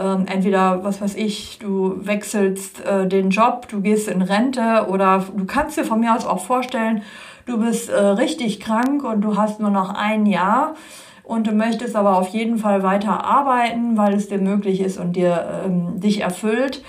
Ähm, 0.00 0.24
entweder, 0.26 0.82
was 0.82 1.00
weiß 1.00 1.14
ich, 1.16 1.58
du 1.58 1.94
wechselst 2.06 2.84
äh, 2.86 3.06
den 3.06 3.30
Job, 3.30 3.68
du 3.68 3.82
gehst 3.82 4.08
in 4.08 4.22
Rente 4.22 4.86
oder 4.88 5.26
du 5.36 5.44
kannst 5.44 5.76
dir 5.76 5.84
von 5.84 6.00
mir 6.00 6.14
aus 6.16 6.24
auch 6.24 6.42
vorstellen, 6.42 7.02
du 7.44 7.58
bist 7.58 7.90
äh, 7.90 7.98
richtig 7.98 8.60
krank 8.60 9.04
und 9.04 9.20
du 9.20 9.36
hast 9.36 9.60
nur 9.60 9.70
noch 9.70 9.94
ein 9.94 10.24
Jahr 10.24 10.74
und 11.22 11.46
du 11.46 11.52
möchtest 11.52 11.96
aber 11.96 12.16
auf 12.16 12.28
jeden 12.28 12.56
Fall 12.56 12.82
weiter 12.82 13.24
arbeiten, 13.24 13.98
weil 13.98 14.14
es 14.14 14.28
dir 14.28 14.38
möglich 14.38 14.80
ist 14.80 14.98
und 14.98 15.16
dir 15.16 15.62
ähm, 15.66 16.00
dich 16.00 16.22
erfüllt. 16.22 16.82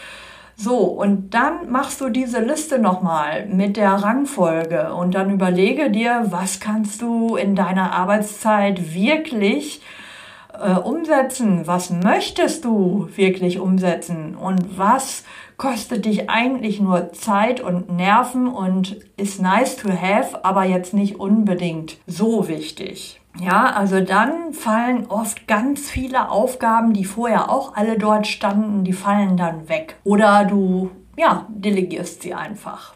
So, 0.56 0.78
und 0.78 1.34
dann 1.34 1.70
machst 1.70 2.00
du 2.02 2.10
diese 2.10 2.40
Liste 2.40 2.80
nochmal 2.80 3.48
mit 3.48 3.78
der 3.78 3.92
Rangfolge 3.92 4.94
und 4.94 5.16
dann 5.16 5.32
überlege 5.32 5.90
dir, 5.90 6.28
was 6.30 6.60
kannst 6.60 7.02
du 7.02 7.36
in 7.36 7.56
deiner 7.56 7.94
Arbeitszeit 7.94 8.94
wirklich 8.94 9.82
äh, 10.60 10.80
umsetzen? 10.80 11.68
Was 11.68 11.90
möchtest 11.90 12.66
du 12.66 13.10
wirklich 13.16 13.60
umsetzen? 13.60 14.36
Und 14.36 14.78
was 14.78 15.24
kostet 15.58 16.06
dich 16.06 16.30
eigentlich 16.30 16.80
nur 16.80 17.14
Zeit 17.14 17.62
und 17.62 17.96
Nerven 17.96 18.48
und 18.48 18.98
ist 19.18 19.42
nice 19.42 19.78
to 19.78 19.90
have, 19.90 20.44
aber 20.44 20.64
jetzt 20.64 20.94
nicht 20.94 21.20
unbedingt 21.20 21.98
so 22.08 22.48
wichtig? 22.48 23.22
Ja, 23.40 23.68
also 23.68 24.02
dann 24.02 24.54
fallen 24.54 25.08
oft 25.08 25.48
ganz 25.48 25.90
viele 25.90 26.30
Aufgaben, 26.30 26.94
die 26.94 27.06
vorher 27.06 27.50
auch 27.50 27.76
alle 27.76 27.98
dort 27.98 28.28
standen, 28.28 28.84
die 28.84 28.94
fallen 28.94 29.38
dann 29.38 29.70
weg. 29.70 29.96
Oder 30.04 30.46
du, 30.46 30.92
ja, 31.18 31.46
delegierst 31.50 32.22
sie 32.22 32.34
einfach. 32.34 32.96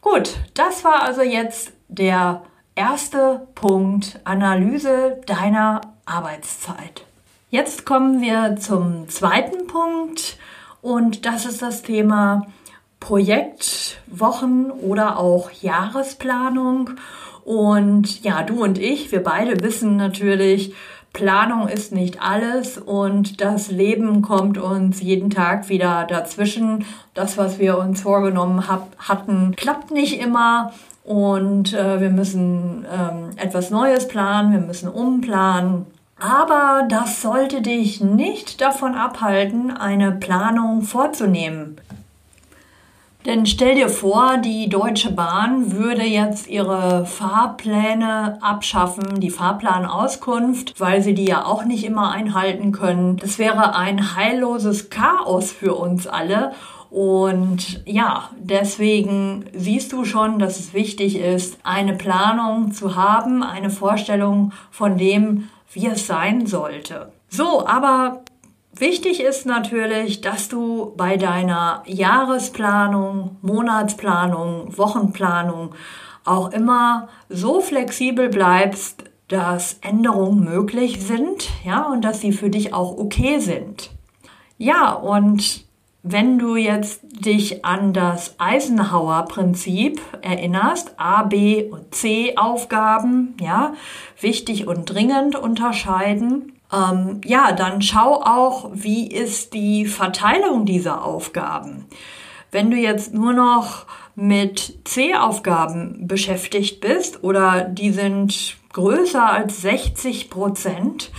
Gut, 0.00 0.40
das 0.54 0.84
war 0.84 1.02
also 1.02 1.22
jetzt 1.22 1.72
der 1.88 2.42
erste 2.74 3.46
Punkt, 3.54 4.18
Analyse 4.24 5.20
deiner 5.26 5.80
Arbeitszeit. 6.04 7.04
Jetzt 7.50 7.84
kommen 7.84 8.22
wir 8.22 8.56
zum 8.56 9.08
zweiten 9.08 9.66
Punkt 9.66 10.38
und 10.80 11.26
das 11.26 11.44
ist 11.44 11.62
das 11.62 11.82
Thema 11.82 12.46
Projektwochen 12.98 14.70
oder 14.70 15.18
auch 15.18 15.50
Jahresplanung. 15.50 16.90
Und 17.44 18.22
ja, 18.22 18.42
du 18.42 18.62
und 18.62 18.78
ich, 18.78 19.12
wir 19.12 19.22
beide 19.22 19.62
wissen 19.62 19.96
natürlich, 19.96 20.74
Planung 21.12 21.68
ist 21.68 21.92
nicht 21.92 22.22
alles 22.22 22.78
und 22.78 23.40
das 23.42 23.70
Leben 23.70 24.22
kommt 24.22 24.56
uns 24.56 25.02
jeden 25.02 25.28
Tag 25.28 25.68
wieder 25.68 26.06
dazwischen. 26.08 26.86
Das, 27.12 27.36
was 27.36 27.58
wir 27.58 27.76
uns 27.76 28.00
vorgenommen 28.00 28.66
hab, 28.66 28.96
hatten, 28.98 29.54
klappt 29.56 29.90
nicht 29.90 30.20
immer 30.20 30.72
und 31.04 31.74
äh, 31.74 32.00
wir 32.00 32.10
müssen 32.10 32.86
ähm, 32.92 33.30
etwas 33.36 33.70
Neues 33.70 34.08
planen, 34.08 34.52
wir 34.52 34.60
müssen 34.60 34.88
umplanen. 34.88 35.86
Aber 36.18 36.86
das 36.88 37.20
sollte 37.20 37.62
dich 37.62 38.00
nicht 38.00 38.60
davon 38.60 38.94
abhalten, 38.94 39.72
eine 39.72 40.12
Planung 40.12 40.82
vorzunehmen. 40.82 41.76
Denn 43.24 43.46
stell 43.46 43.76
dir 43.76 43.88
vor, 43.88 44.38
die 44.38 44.68
Deutsche 44.68 45.12
Bahn 45.12 45.72
würde 45.72 46.02
jetzt 46.02 46.48
ihre 46.48 47.06
Fahrpläne 47.06 48.38
abschaffen, 48.40 49.20
die 49.20 49.30
Fahrplanauskunft, 49.30 50.80
weil 50.80 51.02
sie 51.02 51.14
die 51.14 51.26
ja 51.26 51.44
auch 51.44 51.64
nicht 51.64 51.84
immer 51.84 52.10
einhalten 52.10 52.72
können. 52.72 53.18
Das 53.18 53.38
wäre 53.38 53.76
ein 53.76 54.16
heilloses 54.16 54.90
Chaos 54.90 55.52
für 55.52 55.74
uns 55.74 56.08
alle. 56.08 56.52
Und 56.92 57.82
ja, 57.86 58.28
deswegen 58.38 59.46
siehst 59.54 59.92
du 59.92 60.04
schon, 60.04 60.38
dass 60.38 60.60
es 60.60 60.74
wichtig 60.74 61.16
ist, 61.16 61.56
eine 61.62 61.94
Planung 61.94 62.72
zu 62.72 62.96
haben, 62.96 63.42
eine 63.42 63.70
Vorstellung 63.70 64.52
von 64.70 64.98
dem, 64.98 65.48
wie 65.72 65.86
es 65.86 66.06
sein 66.06 66.46
sollte. 66.46 67.10
So, 67.28 67.66
aber 67.66 68.20
Wichtig 68.74 69.20
ist 69.20 69.44
natürlich, 69.44 70.22
dass 70.22 70.48
du 70.48 70.94
bei 70.96 71.18
deiner 71.18 71.82
Jahresplanung, 71.84 73.36
Monatsplanung, 73.42 74.78
Wochenplanung 74.78 75.74
auch 76.24 76.52
immer 76.52 77.08
so 77.28 77.60
flexibel 77.60 78.30
bleibst, 78.30 79.04
dass 79.28 79.76
Änderungen 79.82 80.42
möglich 80.42 81.04
sind, 81.04 81.50
ja, 81.64 81.82
und 81.82 82.02
dass 82.02 82.20
sie 82.20 82.32
für 82.32 82.48
dich 82.48 82.72
auch 82.72 82.96
okay 82.96 83.40
sind. 83.40 83.90
Ja, 84.56 84.94
und 84.94 85.66
wenn 86.02 86.38
du 86.38 86.56
jetzt 86.56 87.00
dich 87.02 87.64
an 87.64 87.92
das 87.92 88.34
Eisenhower-Prinzip 88.38 90.00
erinnerst, 90.20 90.98
A, 90.98 91.22
B 91.22 91.64
und 91.70 91.94
C 91.94 92.36
Aufgaben, 92.36 93.36
ja, 93.40 93.74
wichtig 94.20 94.66
und 94.66 94.86
dringend 94.86 95.36
unterscheiden, 95.36 96.52
ähm, 96.72 97.20
ja, 97.24 97.52
dann 97.52 97.82
schau 97.82 98.22
auch, 98.22 98.70
wie 98.72 99.06
ist 99.06 99.54
die 99.54 99.86
Verteilung 99.86 100.64
dieser 100.64 101.04
Aufgaben. 101.04 101.86
Wenn 102.50 102.70
du 102.70 102.76
jetzt 102.76 103.14
nur 103.14 103.32
noch 103.32 103.86
mit 104.14 104.80
C-Aufgaben 104.84 106.06
beschäftigt 106.06 106.80
bist 106.80 107.24
oder 107.24 107.62
die 107.62 107.92
sind 107.92 108.56
größer 108.72 109.24
als 109.24 109.62
60 109.62 110.28
Prozent, 110.28 111.10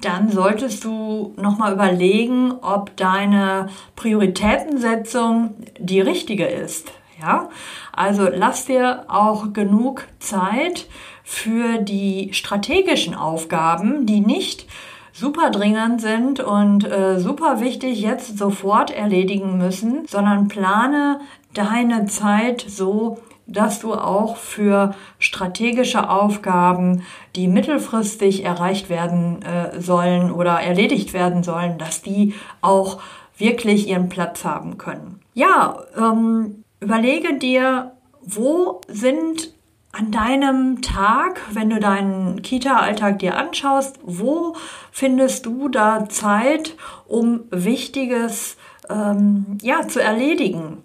dann 0.00 0.30
solltest 0.30 0.84
du 0.84 1.34
nochmal 1.36 1.72
überlegen, 1.72 2.52
ob 2.60 2.96
deine 2.96 3.68
Prioritätensetzung 3.96 5.54
die 5.78 6.00
richtige 6.00 6.46
ist. 6.46 6.92
Ja, 7.20 7.48
also 7.92 8.28
lass 8.28 8.66
dir 8.66 9.04
auch 9.08 9.52
genug 9.52 10.06
Zeit 10.18 10.88
für 11.22 11.78
die 11.78 12.30
strategischen 12.32 13.14
Aufgaben, 13.14 14.04
die 14.04 14.20
nicht 14.20 14.66
super 15.12 15.50
dringend 15.50 16.00
sind 16.00 16.40
und 16.40 16.84
äh, 16.84 17.18
super 17.20 17.60
wichtig 17.60 18.00
jetzt 18.00 18.36
sofort 18.36 18.90
erledigen 18.90 19.56
müssen, 19.56 20.06
sondern 20.06 20.48
plane 20.48 21.20
deine 21.54 22.06
Zeit 22.06 22.64
so, 22.66 23.18
dass 23.46 23.80
du 23.80 23.94
auch 23.94 24.36
für 24.36 24.94
strategische 25.18 26.08
Aufgaben, 26.08 27.02
die 27.36 27.48
mittelfristig 27.48 28.44
erreicht 28.44 28.88
werden 28.88 29.42
äh, 29.42 29.80
sollen 29.80 30.32
oder 30.32 30.60
erledigt 30.60 31.12
werden 31.12 31.42
sollen, 31.42 31.78
dass 31.78 32.02
die 32.02 32.34
auch 32.60 33.00
wirklich 33.36 33.88
ihren 33.88 34.08
Platz 34.08 34.44
haben 34.44 34.78
können. 34.78 35.20
Ja, 35.34 35.78
ähm, 35.96 36.64
überlege 36.80 37.38
dir, 37.38 37.92
wo 38.22 38.80
sind 38.88 39.52
an 39.92 40.10
deinem 40.10 40.82
Tag, 40.82 41.40
wenn 41.52 41.70
du 41.70 41.78
deinen 41.78 42.42
Kita-Alltag 42.42 43.20
dir 43.20 43.36
anschaust, 43.36 43.98
wo 44.02 44.56
findest 44.90 45.46
du 45.46 45.68
da 45.68 46.08
Zeit, 46.08 46.76
um 47.06 47.44
Wichtiges 47.50 48.56
ähm, 48.88 49.58
ja, 49.62 49.86
zu 49.86 50.00
erledigen? 50.00 50.82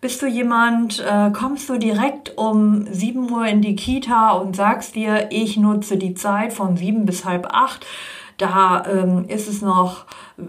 Bist 0.00 0.20
du 0.20 0.26
jemand, 0.26 1.00
äh, 1.00 1.30
kommst 1.30 1.68
du 1.68 1.78
direkt 1.78 2.36
um 2.36 2.86
7 2.90 3.30
Uhr 3.30 3.46
in 3.46 3.62
die 3.62 3.76
Kita 3.76 4.32
und 4.32 4.54
sagst 4.54 4.94
dir, 4.94 5.28
ich 5.30 5.56
nutze 5.56 5.96
die 5.96 6.14
Zeit 6.14 6.52
von 6.52 6.76
7 6.76 7.06
bis 7.06 7.24
halb 7.24 7.48
8, 7.50 7.86
da 8.36 8.84
ähm, 8.86 9.24
ist 9.28 9.48
es 9.48 9.62
noch 9.62 10.04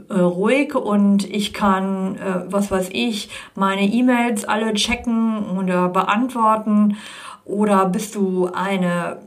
äh, 0.10 0.20
ruhig 0.20 0.76
und 0.76 1.24
ich 1.24 1.54
kann, 1.54 2.18
äh, 2.18 2.52
was 2.52 2.70
weiß 2.70 2.90
ich, 2.92 3.30
meine 3.56 3.84
E-Mails 3.84 4.44
alle 4.44 4.74
checken 4.74 5.58
oder 5.58 5.88
beantworten. 5.88 6.98
Oder 7.46 7.86
bist 7.86 8.16
du 8.16 8.50
eine 8.54 9.20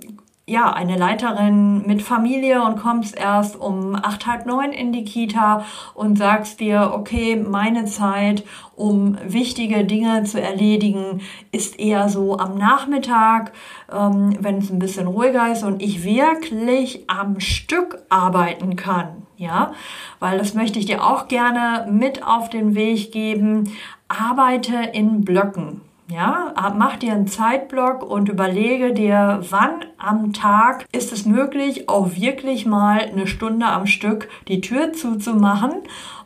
ja, 0.51 0.73
eine 0.73 0.97
Leiterin 0.97 1.87
mit 1.87 2.03
Familie 2.03 2.65
und 2.65 2.77
kommst 2.77 3.17
erst 3.17 3.55
um 3.55 3.95
acht, 3.95 4.27
halb 4.27 4.47
neun 4.47 4.73
in 4.73 4.93
die 4.93 5.05
Kita 5.05 5.65
und 5.95 6.19
sagst 6.19 6.59
dir, 6.59 6.91
okay, 6.93 7.37
meine 7.37 7.85
Zeit, 7.85 8.45
um 8.75 9.17
wichtige 9.25 9.85
Dinge 9.85 10.25
zu 10.25 10.41
erledigen, 10.43 11.21
ist 11.53 11.79
eher 11.79 12.09
so 12.09 12.37
am 12.37 12.59
Nachmittag, 12.59 13.53
ähm, 13.93 14.37
wenn 14.41 14.59
es 14.59 14.71
ein 14.71 14.81
bisschen 14.81 15.07
ruhiger 15.07 15.53
ist 15.53 15.63
und 15.63 15.81
ich 15.81 16.03
wirklich 16.03 17.05
am 17.09 17.39
Stück 17.39 18.03
arbeiten 18.09 18.75
kann. 18.75 19.23
Ja, 19.37 19.73
weil 20.19 20.37
das 20.37 20.55
möchte 20.55 20.81
ich 20.81 20.87
dir 20.87 21.05
auch 21.05 21.29
gerne 21.29 21.87
mit 21.93 22.27
auf 22.27 22.51
den 22.51 22.75
Weg 22.75 23.13
geben. 23.13 23.73
Arbeite 24.09 24.75
in 24.93 25.25
Blöcken. 25.25 25.83
Ja, 26.11 26.53
mach 26.77 26.97
dir 26.97 27.13
einen 27.13 27.29
Zeitblock 27.29 28.03
und 28.03 28.29
überlege 28.29 28.93
dir, 28.93 29.41
wann 29.49 29.85
am 29.97 30.33
Tag 30.33 30.87
ist 30.91 31.13
es 31.13 31.25
möglich, 31.25 31.89
auch 31.89 32.17
wirklich 32.17 32.67
mal 32.67 32.99
eine 33.01 33.29
Stunde 33.29 33.67
am 33.67 33.87
Stück 33.87 34.29
die 34.49 34.61
Tür 34.61 34.93
zuzumachen 34.93 35.73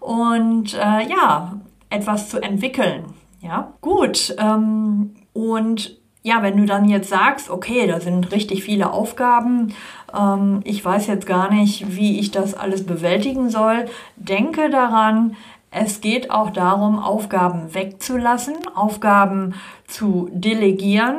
und 0.00 0.72
äh, 0.72 1.06
ja, 1.06 1.60
etwas 1.90 2.30
zu 2.30 2.42
entwickeln. 2.42 3.04
Ja, 3.42 3.74
gut. 3.82 4.34
Ähm, 4.38 5.16
und 5.34 5.98
ja, 6.22 6.42
wenn 6.42 6.56
du 6.56 6.64
dann 6.64 6.88
jetzt 6.88 7.10
sagst, 7.10 7.50
okay, 7.50 7.86
da 7.86 8.00
sind 8.00 8.32
richtig 8.32 8.64
viele 8.64 8.90
Aufgaben, 8.90 9.74
ähm, 10.18 10.60
ich 10.64 10.82
weiß 10.82 11.06
jetzt 11.08 11.26
gar 11.26 11.52
nicht, 11.52 11.94
wie 11.94 12.18
ich 12.18 12.30
das 12.30 12.54
alles 12.54 12.86
bewältigen 12.86 13.50
soll, 13.50 13.84
denke 14.16 14.70
daran, 14.70 15.36
es 15.74 16.00
geht 16.00 16.30
auch 16.30 16.50
darum, 16.50 17.00
Aufgaben 17.00 17.74
wegzulassen, 17.74 18.54
Aufgaben 18.76 19.54
zu 19.88 20.28
delegieren 20.32 21.16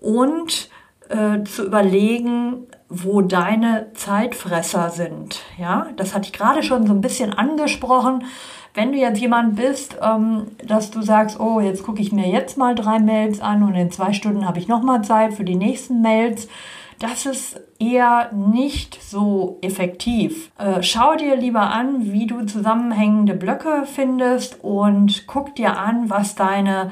und 0.00 0.70
äh, 1.08 1.42
zu 1.42 1.66
überlegen, 1.66 2.68
wo 2.88 3.20
deine 3.20 3.92
Zeitfresser 3.94 4.90
sind. 4.90 5.42
Ja, 5.58 5.88
das 5.96 6.14
hatte 6.14 6.26
ich 6.26 6.32
gerade 6.32 6.62
schon 6.62 6.86
so 6.86 6.92
ein 6.92 7.00
bisschen 7.00 7.32
angesprochen. 7.32 8.24
Wenn 8.74 8.92
du 8.92 8.98
jetzt 8.98 9.20
jemand 9.20 9.56
bist, 9.56 9.96
ähm, 10.00 10.46
dass 10.64 10.92
du 10.92 11.02
sagst, 11.02 11.40
oh, 11.40 11.58
jetzt 11.58 11.82
gucke 11.82 12.00
ich 12.00 12.12
mir 12.12 12.28
jetzt 12.28 12.56
mal 12.56 12.76
drei 12.76 13.00
Mails 13.00 13.40
an 13.40 13.64
und 13.64 13.74
in 13.74 13.90
zwei 13.90 14.12
Stunden 14.12 14.46
habe 14.46 14.60
ich 14.60 14.68
nochmal 14.68 15.02
Zeit 15.02 15.34
für 15.34 15.44
die 15.44 15.56
nächsten 15.56 16.00
Mails, 16.00 16.46
das 17.00 17.24
ist 17.24 17.58
eher 17.78 18.30
nicht 18.32 19.02
so 19.02 19.58
effektiv. 19.62 20.52
Äh, 20.58 20.82
schau 20.82 21.16
dir 21.16 21.34
lieber 21.34 21.72
an, 21.72 22.12
wie 22.12 22.26
du 22.26 22.44
zusammenhängende 22.44 23.34
Blöcke 23.34 23.84
findest 23.86 24.62
und 24.62 25.26
guck 25.26 25.56
dir 25.56 25.78
an, 25.78 26.10
was 26.10 26.34
deine 26.34 26.90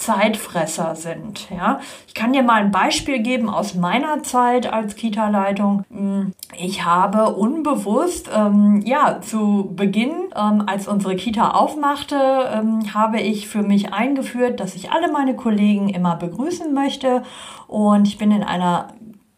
Zeitfresser 0.00 0.96
sind. 0.96 1.48
Ja, 1.50 1.78
ich 2.08 2.14
kann 2.14 2.32
dir 2.32 2.42
mal 2.42 2.62
ein 2.62 2.70
Beispiel 2.70 3.20
geben 3.20 3.50
aus 3.50 3.74
meiner 3.74 4.22
Zeit 4.22 4.72
als 4.72 4.96
Kita-Leitung. 4.96 5.84
Hm, 5.90 6.32
ich 6.58 6.86
habe 6.86 7.34
unbewusst, 7.34 8.30
ähm, 8.34 8.80
ja, 8.84 9.20
zu 9.20 9.72
Beginn, 9.76 10.12
ähm, 10.34 10.64
als 10.66 10.88
unsere 10.88 11.16
Kita 11.16 11.50
aufmachte, 11.50 12.16
ähm, 12.16 12.94
habe 12.94 13.20
ich 13.20 13.46
für 13.46 13.62
mich 13.62 13.92
eingeführt, 13.92 14.58
dass 14.58 14.74
ich 14.74 14.90
alle 14.90 15.12
meine 15.12 15.36
Kollegen 15.36 15.90
immer 15.90 16.16
begrüßen 16.16 16.72
möchte. 16.72 17.22
Und 17.66 18.08
ich 18.08 18.16
bin 18.16 18.30
in 18.30 18.42
einer 18.42 18.88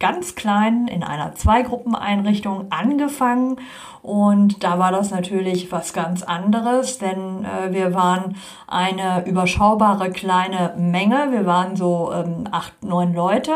ganz 0.02 0.34
kleinen, 0.34 0.88
in 0.88 1.04
einer 1.04 1.34
Zweigruppeneinrichtung 1.36 2.66
angefangen. 2.70 3.56
Und 4.02 4.64
da 4.64 4.80
war 4.80 4.90
das 4.90 5.12
natürlich 5.12 5.70
was 5.70 5.92
ganz 5.92 6.24
anderes, 6.24 6.98
denn 6.98 7.44
äh, 7.44 7.72
wir 7.72 7.94
waren 7.94 8.34
eine 8.66 9.24
überschaubare 9.24 10.10
kleine 10.10 10.74
Menge. 10.76 11.28
Wir 11.30 11.46
waren 11.46 11.76
so 11.76 12.12
ähm, 12.12 12.48
acht, 12.50 12.82
neun 12.82 13.14
Leute. 13.14 13.52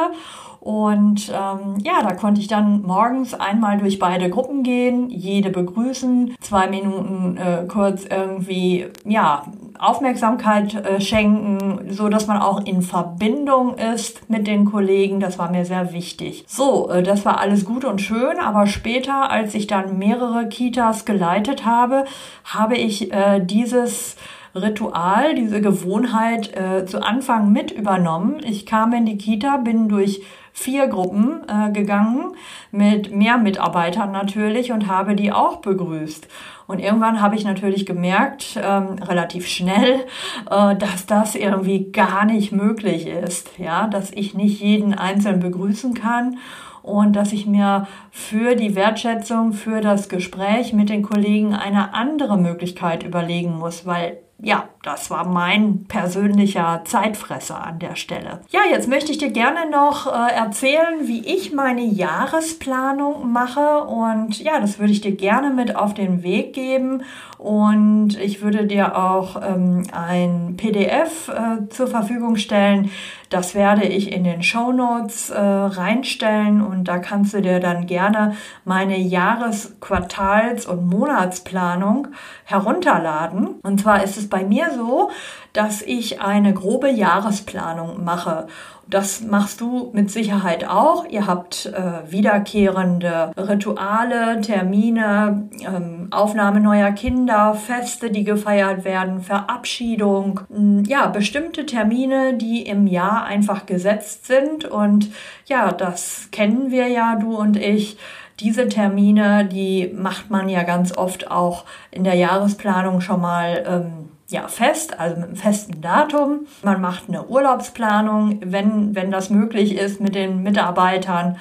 Und 0.67 1.29
ähm, 1.33 1.79
ja, 1.85 2.03
da 2.03 2.15
konnte 2.15 2.41
ich 2.41 2.49
dann 2.49 2.83
morgens 2.83 3.35
einmal 3.35 3.79
durch 3.79 4.01
beide 4.01 4.29
Gruppen 4.29 4.65
gehen, 4.65 5.11
jede 5.11 5.51
begrüßen, 5.51 6.35
zwei 6.41 6.67
Minuten 6.67 7.37
äh, 7.37 7.67
kurz 7.69 8.05
irgendwie, 8.05 8.87
ja, 9.05 9.45
Aufmerksamkeit 9.79 10.75
äh, 10.75 11.01
schenken, 11.01 11.93
so 11.93 12.09
dass 12.09 12.27
man 12.27 12.39
auch 12.39 12.67
in 12.67 12.83
Verbindung 12.83 13.79
ist 13.79 14.29
mit 14.29 14.49
den 14.49 14.65
Kollegen. 14.65 15.21
Das 15.21 15.39
war 15.39 15.53
mir 15.53 15.65
sehr 15.65 15.93
wichtig. 15.93 16.45
So, 16.49 16.91
äh, 16.91 17.05
das 17.05 17.25
war 17.25 17.39
alles 17.39 17.65
gut 17.65 17.85
und 17.85 18.01
schön, 18.01 18.41
aber 18.41 18.67
später, 18.67 19.31
als 19.31 19.55
ich 19.55 19.69
dann 19.69 19.99
mehrere 19.99 20.49
Kitas 20.49 21.05
geleitet 21.05 21.65
habe, 21.65 22.07
habe 22.43 22.77
ich 22.77 23.13
äh, 23.13 23.39
dieses 23.39 24.17
Ritual, 24.53 25.37
diese 25.37 25.61
Gewohnheit 25.61 26.57
äh, 26.57 26.87
zu 26.87 27.05
Anfang 27.05 27.53
mit 27.53 27.71
übernommen. 27.71 28.41
Ich 28.43 28.67
kam 28.67 28.93
in 28.95 29.07
die 29.07 29.19
Kita, 29.19 29.59
bin 29.59 29.89
durch 29.89 30.23
vier 30.59 30.89
Gruppen 30.89 31.43
äh, 31.49 31.71
gegangen 31.71 32.35
mit 32.71 33.15
mehr 33.15 33.37
Mitarbeitern 33.37 34.11
natürlich 34.11 34.73
und 34.73 34.87
habe 34.87 35.15
die 35.15 35.31
auch 35.31 35.57
begrüßt. 35.57 36.27
Und 36.67 36.79
irgendwann 36.79 37.21
habe 37.21 37.37
ich 37.37 37.45
natürlich 37.45 37.85
gemerkt, 37.85 38.59
ähm, 38.61 38.95
relativ 39.03 39.47
schnell, 39.49 40.07
äh, 40.51 40.75
dass 40.75 41.05
das 41.05 41.35
irgendwie 41.35 41.93
gar 41.93 42.25
nicht 42.25 42.53
möglich 42.53 43.07
ist, 43.07 43.51
ja, 43.59 43.87
dass 43.87 44.11
ich 44.13 44.33
nicht 44.33 44.59
jeden 44.63 44.95
einzeln 44.95 45.41
begrüßen 45.41 45.93
kann 45.93 46.39
und 46.83 47.15
dass 47.15 47.35
ich 47.35 47.45
mir 47.45 47.87
für 48.11 48.57
die 48.57 48.75
Wertschätzung, 48.75 49.53
für 49.53 49.83
das 49.83 50.09
Gespräch 50.09 50.73
mit 50.73 50.89
den 50.89 51.03
Kollegen 51.03 51.55
eine 51.55 51.93
andere 51.93 52.39
Möglichkeit 52.39 53.03
überlegen 53.03 53.59
muss, 53.59 53.85
weil 53.85 54.21
ja, 54.39 54.69
das 54.83 55.11
war 55.11 55.27
mein 55.27 55.85
persönlicher 55.87 56.83
Zeitfresser 56.85 57.67
an 57.67 57.79
der 57.79 57.97
Stelle. 57.97 58.43
Ja, 58.51 58.61
jetzt 58.71 58.87
möchte 58.87 59.11
ich 59.11 59.17
dir 59.17 59.31
gerne 59.31 59.71
noch 59.71 60.07
äh, 60.07 60.35
erzählen, 60.35 61.01
wie 61.07 61.27
ich 61.27 61.55
meine 61.55 61.83
Jahresplanung 61.83 63.33
mache. 63.33 63.85
Und 63.85 64.39
ja, 64.43 64.61
das 64.61 64.79
würde 64.79 64.93
ich 64.93 65.01
dir 65.01 65.17
gerne 65.17 65.51
mit 65.51 65.75
auf 65.75 65.95
den 65.95 66.23
Weg 66.23 66.53
geben. 66.53 67.03
Und 67.39 68.19
ich 68.19 68.43
würde 68.43 68.67
dir 68.67 68.97
auch 68.97 69.41
ähm, 69.43 69.85
ein 69.93 70.55
PDF 70.57 71.29
äh, 71.29 71.69
zur 71.69 71.87
Verfügung 71.87 72.37
stellen. 72.37 72.91
Das 73.29 73.55
werde 73.55 73.85
ich 73.85 74.13
in 74.13 74.25
den 74.25 74.43
Show 74.43 74.73
Notes 74.73 75.31
äh, 75.31 75.41
reinstellen 75.41 76.63
und 76.63 76.85
da 76.85 76.99
kannst 76.99 77.35
du 77.35 77.43
dir 77.43 77.59
dann 77.59 77.87
gerne 77.87 78.37
meine 78.65 78.99
Jahres-, 78.99 79.77
Quartals- 79.81 80.67
und 80.67 80.87
Monatsplanung 80.87 82.09
herunterladen. 82.45 83.57
Und 83.63 83.81
zwar 83.81 84.05
ist 84.05 84.17
es 84.17 84.26
bei 84.29 84.45
mir 84.45 84.71
so, 84.75 85.11
dass 85.53 85.83
ich 85.83 86.21
eine 86.21 86.53
grobe 86.53 86.91
Jahresplanung 86.91 88.05
mache. 88.05 88.47
Das 88.89 89.21
machst 89.21 89.61
du 89.61 89.91
mit 89.95 90.13
Sicherheit 90.13 90.69
auch. 90.69 91.07
Ihr 91.09 91.27
habt 91.27 91.67
äh, 91.67 92.09
wiederkehrende 92.09 93.33
Rituale, 93.37 94.41
Termine, 94.43 95.49
ähm, 95.61 96.07
Aufnahme 96.13 96.61
neuer 96.61 96.93
Kinder, 96.93 97.55
Feste, 97.55 98.13
die 98.13 98.23
gefeiert 98.23 98.85
werden, 98.85 99.23
Verabschiedung. 99.23 100.41
Hm, 100.55 100.85
ja, 100.85 101.09
bestimmte 101.09 101.67
Termine, 101.67 102.35
die 102.35 102.63
im 102.63 102.87
Jahr 102.87 103.25
einfach 103.25 103.67
gesetzt 103.67 104.27
sind. 104.27 104.65
Und 104.65 105.11
ja, 105.47 105.73
das 105.73 106.29
kennen 106.31 106.71
wir 106.71 106.87
ja, 106.87 107.17
du 107.17 107.37
und 107.37 107.57
ich. 107.57 107.99
Diese 108.39 108.69
Termine, 108.69 109.47
die 109.47 109.91
macht 109.97 110.31
man 110.31 110.49
ja 110.49 110.63
ganz 110.63 110.97
oft 110.97 111.31
auch 111.31 111.65
in 111.91 112.05
der 112.05 112.15
Jahresplanung 112.15 113.01
schon 113.01 113.21
mal 113.21 113.65
ähm, 113.67 114.16
ja, 114.29 114.49
fest, 114.49 114.99
also 114.99 115.17
mit 115.17 115.25
einem 115.27 115.37
festen 115.37 115.81
Datum. 115.81 116.47
Man 116.63 116.81
macht 116.81 117.05
eine 117.09 117.27
Urlaubsplanung, 117.27 118.41
wenn, 118.45 118.95
wenn 118.95 119.11
das 119.11 119.31
möglich 119.31 119.77
ist, 119.77 120.01
mit 120.01 120.15
den 120.15 120.43
Mitarbeitern 120.43 121.37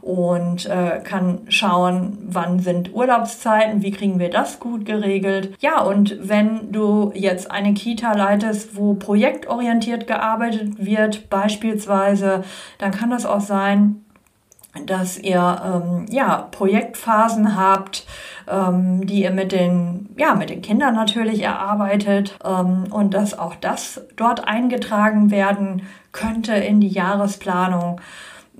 und 0.00 0.64
äh, 0.64 1.00
kann 1.04 1.42
schauen, 1.48 2.18
wann 2.22 2.58
sind 2.60 2.94
Urlaubszeiten, 2.94 3.82
wie 3.82 3.90
kriegen 3.90 4.18
wir 4.18 4.30
das 4.30 4.58
gut 4.58 4.86
geregelt. 4.86 5.54
Ja, 5.60 5.82
und 5.82 6.16
wenn 6.22 6.72
du 6.72 7.12
jetzt 7.14 7.50
eine 7.50 7.74
Kita 7.74 8.14
leitest, 8.14 8.76
wo 8.76 8.94
projektorientiert 8.94 10.06
gearbeitet 10.06 10.84
wird, 10.84 11.28
beispielsweise, 11.28 12.44
dann 12.78 12.92
kann 12.92 13.10
das 13.10 13.26
auch 13.26 13.40
sein, 13.40 14.04
dass 14.86 15.18
ihr 15.18 15.62
ähm, 15.64 16.06
ja, 16.10 16.48
Projektphasen 16.50 17.56
habt, 17.56 18.06
ähm, 18.48 19.06
die 19.06 19.22
ihr 19.22 19.32
mit 19.32 19.52
den, 19.52 20.10
ja, 20.16 20.34
mit 20.34 20.50
den 20.50 20.62
Kindern 20.62 20.94
natürlich 20.94 21.42
erarbeitet 21.42 22.38
ähm, 22.44 22.84
und 22.90 23.14
dass 23.14 23.38
auch 23.38 23.56
das 23.56 24.00
dort 24.16 24.46
eingetragen 24.46 25.30
werden 25.30 25.82
könnte 26.12 26.54
in 26.54 26.80
die 26.80 26.88
Jahresplanung. 26.88 28.00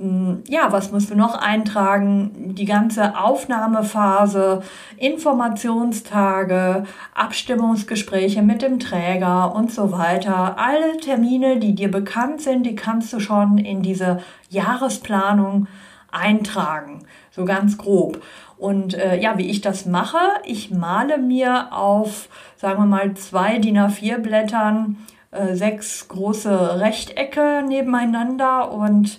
Hm, 0.01 0.43
ja, 0.49 0.73
was 0.73 0.91
musst 0.91 1.11
du 1.11 1.15
noch 1.15 1.35
eintragen? 1.35 2.55
Die 2.55 2.65
ganze 2.65 3.19
Aufnahmephase, 3.19 4.63
Informationstage, 4.97 6.85
Abstimmungsgespräche 7.15 8.43
mit 8.43 8.63
dem 8.63 8.81
Träger 8.81 9.55
und 9.55 9.71
so 9.71 9.93
weiter. 9.93 10.57
Alle 10.59 10.97
Termine, 10.97 11.59
die 11.59 11.75
dir 11.75 11.91
bekannt 11.91 12.41
sind, 12.41 12.65
die 12.65 12.75
kannst 12.75 13.13
du 13.13 13.21
schon 13.21 13.59
in 13.59 13.83
diese 13.83 14.21
Jahresplanung 14.49 15.69
eintragen, 16.13 17.07
so 17.31 17.45
ganz 17.45 17.79
grob. 17.79 18.23
Und 18.59 18.95
äh, 18.95 19.19
ja, 19.19 19.39
wie 19.39 19.49
ich 19.49 19.61
das 19.61 19.87
mache, 19.87 20.19
ich 20.45 20.71
male 20.71 21.19
mir 21.19 21.73
auf, 21.73 22.29
sagen 22.57 22.83
wir 22.83 22.87
mal, 22.87 23.15
zwei 23.15 23.59
DIN 23.59 23.79
A4 23.79 24.19
Blättern 24.19 24.99
äh, 25.31 25.55
sechs 25.55 26.09
große 26.09 26.81
Rechtecke 26.81 27.63
nebeneinander 27.67 28.73
und 28.73 29.19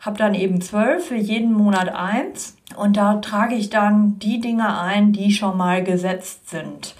habe 0.00 0.16
dann 0.16 0.34
eben 0.34 0.60
zwölf 0.60 1.06
für 1.06 1.16
jeden 1.16 1.52
Monat 1.52 1.94
eins. 1.94 2.56
Und 2.76 2.96
da 2.96 3.16
trage 3.16 3.54
ich 3.54 3.70
dann 3.70 4.18
die 4.18 4.40
Dinge 4.40 4.80
ein, 4.80 5.12
die 5.12 5.32
schon 5.32 5.56
mal 5.56 5.84
gesetzt 5.84 6.48
sind. 6.48 6.94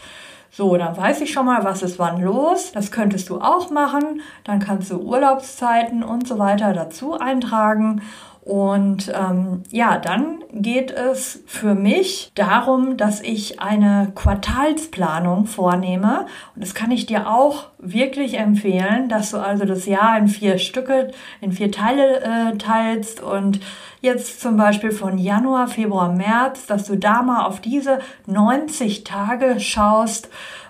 So, 0.51 0.77
dann 0.77 0.97
weiß 0.97 1.23
ich 1.23 1.33
schon 1.33 1.47
mal, 1.47 1.65
was 1.65 1.83
ist 1.83 1.99
wann 1.99 2.21
los. 2.21 2.73
Das 2.73 2.91
könntest 2.91 3.31
du 3.31 3.41
auch 3.41 3.71
machen. 3.71 4.21
Dann 4.45 4.59
kannst 4.59 4.91
du 4.91 4.99
Urlaubszeiten 4.99 6.03
und 6.03 6.29
so 6.29 6.39
weiter 6.39 6.75
dazu 6.75 7.15
eintragen. 7.15 8.03
Und 8.51 9.13
ähm, 9.15 9.63
ja, 9.71 9.97
dann 9.97 10.43
geht 10.53 10.91
es 10.91 11.41
für 11.47 11.77
mich 11.77 12.33
darum, 12.35 12.97
dass 12.97 13.21
ich 13.21 13.61
eine 13.61 14.11
Quartalsplanung 14.17 15.47
vornehme. 15.47 16.27
Und 16.57 16.65
das 16.65 16.75
kann 16.75 16.91
ich 16.91 17.07
dir 17.07 17.31
auch 17.31 17.70
wirklich 17.83 18.39
empfehlen, 18.39 19.09
dass 19.09 19.31
du 19.31 19.39
also 19.39 19.65
das 19.65 19.87
Jahr 19.87 20.19
in 20.19 20.29
vier 20.29 20.59
Stücke, 20.59 21.11
in 21.41 21.53
vier 21.53 21.73
Teile 21.73 22.21
äh, 22.21 22.57
teilst 22.59 23.23
und 23.23 23.61
jetzt 24.01 24.41
zum 24.41 24.57
Beispiel 24.57 24.93
von 24.93 25.19
Januar, 25.19 25.69
Februar, 25.69 26.13
März, 26.13 26.67
dass 26.67 26.87
du 26.87 26.97
da 26.97 27.23
mal 27.23 27.45
auf 27.45 27.61
diese 27.61 28.01
90 28.27 29.05
Tage 29.05 29.61
schaust, 29.61 30.29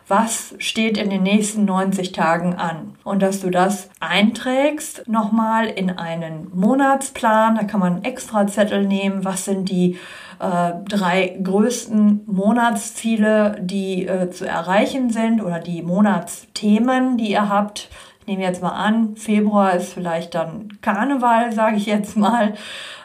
was 0.09 0.55
steht 0.59 0.99
in 0.99 1.09
den 1.09 1.23
nächsten 1.23 1.65
90 1.65 2.11
Tagen 2.11 2.55
an. 2.55 2.97
Und 3.05 3.23
dass 3.23 3.41
du 3.41 3.51
das 3.51 3.91
einträgst 4.01 5.07
nochmal 5.07 5.67
in 5.67 5.91
einen 5.91 6.51
Monatsplan. 6.53 7.55
Da 7.55 7.63
kann 7.63 7.79
man 7.79 7.95
einen 7.95 8.05
extra 8.05 8.49
Zettel 8.49 8.87
nehmen. 8.87 9.25
Was 9.25 9.45
sind 9.45 9.69
die 9.69 9.99
äh, 10.41 10.73
drei 10.89 11.39
größten 11.43 12.23
Monatsziele, 12.27 13.57
die 13.61 14.07
äh, 14.07 14.31
zu 14.31 14.47
erreichen 14.47 15.11
sind 15.11 15.43
oder 15.43 15.61
die 15.61 15.83
Monatsthemen, 15.83 17.17
die 17.17 17.33
ihr 17.33 17.49
habt 17.49 17.89
nehme 18.31 18.45
jetzt 18.45 18.63
mal 18.63 18.71
an, 18.71 19.17
Februar 19.17 19.75
ist 19.75 19.93
vielleicht 19.93 20.35
dann 20.35 20.79
Karneval, 20.83 21.53
sage 21.53 21.77
ich 21.77 21.87
jetzt 21.87 22.17
mal, 22.17 22.55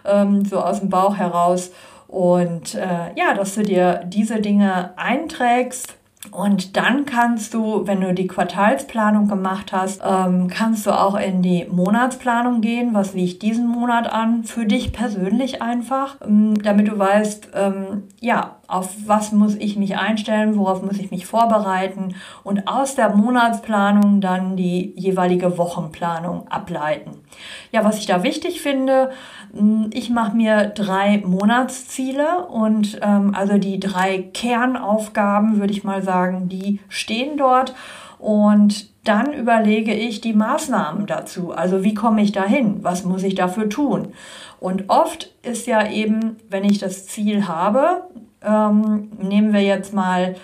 ähm, 0.06 0.46
so 0.46 0.60
aus 0.60 0.80
dem 0.80 0.90
Bauch 0.90 1.18
heraus. 1.18 1.72
Und 2.08 2.76
äh, 2.76 3.12
ja, 3.16 3.34
dass 3.34 3.56
du 3.56 3.64
dir 3.64 4.02
diese 4.06 4.40
Dinge 4.40 4.94
einträgst 4.98 5.98
und 6.36 6.76
dann 6.76 7.06
kannst 7.06 7.54
du, 7.54 7.88
wenn 7.88 8.02
du 8.02 8.14
die 8.14 8.28
Quartalsplanung 8.28 9.28
gemacht 9.28 9.72
hast, 9.72 10.02
ähm, 10.06 10.48
kannst 10.48 10.86
du 10.86 10.92
auch 10.92 11.16
in 11.16 11.42
die 11.42 11.66
Monatsplanung 11.72 12.62
gehen. 12.62 12.94
Was 12.94 13.14
liegt 13.14 13.42
diesen 13.42 13.68
Monat 13.68 14.12
an? 14.12 14.44
Für 14.44 14.66
dich 14.66 14.92
persönlich 14.92 15.62
einfach, 15.62 16.18
ähm, 16.22 16.62
damit 16.62 16.90
du 16.90 17.00
weißt, 17.00 17.50
ähm, 17.54 18.04
ja, 18.20 18.58
auf 18.68 18.96
was 19.06 19.32
muss 19.32 19.56
ich 19.56 19.78
mich 19.78 19.98
einstellen, 19.98 20.58
worauf 20.58 20.82
muss 20.82 20.98
ich 20.98 21.12
mich 21.12 21.26
vorbereiten 21.26 22.16
und 22.44 22.68
aus 22.68 22.96
der 22.96 23.16
Monatsplanung 23.16 24.22
dann 24.22 24.58
die 24.58 24.94
jeweilige 24.98 25.58
Wochenplanung 25.58 26.48
ableiten. 26.50 27.12
Ja, 27.72 27.84
was 27.84 27.98
ich 27.98 28.06
da 28.06 28.24
wichtig 28.24 28.62
finde, 28.62 29.12
hm, 29.54 29.90
ich 29.94 30.10
mache 30.10 30.36
mir 30.36 30.68
drei 30.68 31.22
Monatsziele 31.26 32.46
und 32.48 33.00
ähm, 33.02 33.34
also 33.36 33.58
die 33.58 33.80
drei 33.80 34.30
Kernaufgaben, 34.34 35.60
würde 35.60 35.74
ich 35.74 35.84
mal 35.84 36.02
sagen, 36.04 36.50
die 36.50 36.80
stehen 36.90 37.38
dort. 37.38 37.74
Und 38.18 38.90
dann 39.08 39.34
überlege 39.34 39.94
ich 39.94 40.22
die 40.22 40.34
Maßnahmen 40.34 41.06
dazu. 41.06 41.52
Also 41.52 41.84
wie 41.84 41.94
komme 41.94 42.22
ich 42.22 42.32
dahin? 42.32 42.84
Was 42.84 43.04
muss 43.04 43.24
ich 43.24 43.36
dafür 43.36 43.70
tun? 43.70 44.14
Und 44.60 44.90
oft 44.90 45.32
ist 45.44 45.68
ja 45.68 45.88
eben, 45.88 46.38
wenn 46.50 46.64
ich 46.64 46.80
das 46.80 47.06
Ziel 47.06 47.48
habe, 47.48 48.04
ähm, 48.42 49.12
nehmen 49.22 49.54
wir 49.54 49.62
jetzt 49.62 49.94
mal 49.94 50.36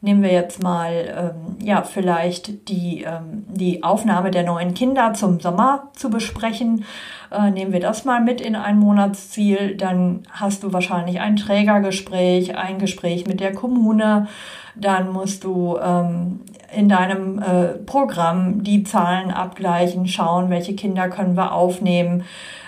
nehmen 0.00 0.22
wir 0.22 0.32
jetzt 0.32 0.62
mal 0.62 1.34
ähm, 1.38 1.66
ja 1.66 1.82
vielleicht 1.82 2.68
die, 2.68 3.02
ähm, 3.02 3.44
die 3.48 3.82
Aufnahme 3.82 4.30
der 4.30 4.44
neuen 4.44 4.74
Kinder 4.74 5.14
zum 5.14 5.40
Sommer 5.40 5.90
zu 5.94 6.10
besprechen. 6.10 6.84
Äh, 7.30 7.50
nehmen 7.50 7.72
wir 7.72 7.80
das 7.80 8.04
mal 8.04 8.20
mit 8.20 8.40
in 8.40 8.56
ein 8.56 8.78
Monatsziel, 8.78 9.76
dann 9.76 10.22
hast 10.30 10.62
du 10.62 10.72
wahrscheinlich 10.72 11.20
ein 11.20 11.36
Trägergespräch, 11.36 12.56
ein 12.56 12.78
Gespräch 12.78 13.26
mit 13.26 13.40
der 13.40 13.52
Kommune, 13.52 14.28
dann 14.76 15.12
musst 15.12 15.44
du 15.44 15.76
ähm, 15.82 16.40
in 16.74 16.88
deinem 16.88 17.40
äh, 17.40 17.68
Programm 17.84 18.62
die 18.62 18.84
Zahlen 18.84 19.30
abgleichen, 19.30 20.06
schauen, 20.06 20.50
welche 20.50 20.74
Kinder 20.74 21.08
können 21.08 21.36
wir 21.36 21.52
aufnehmen 21.52 22.24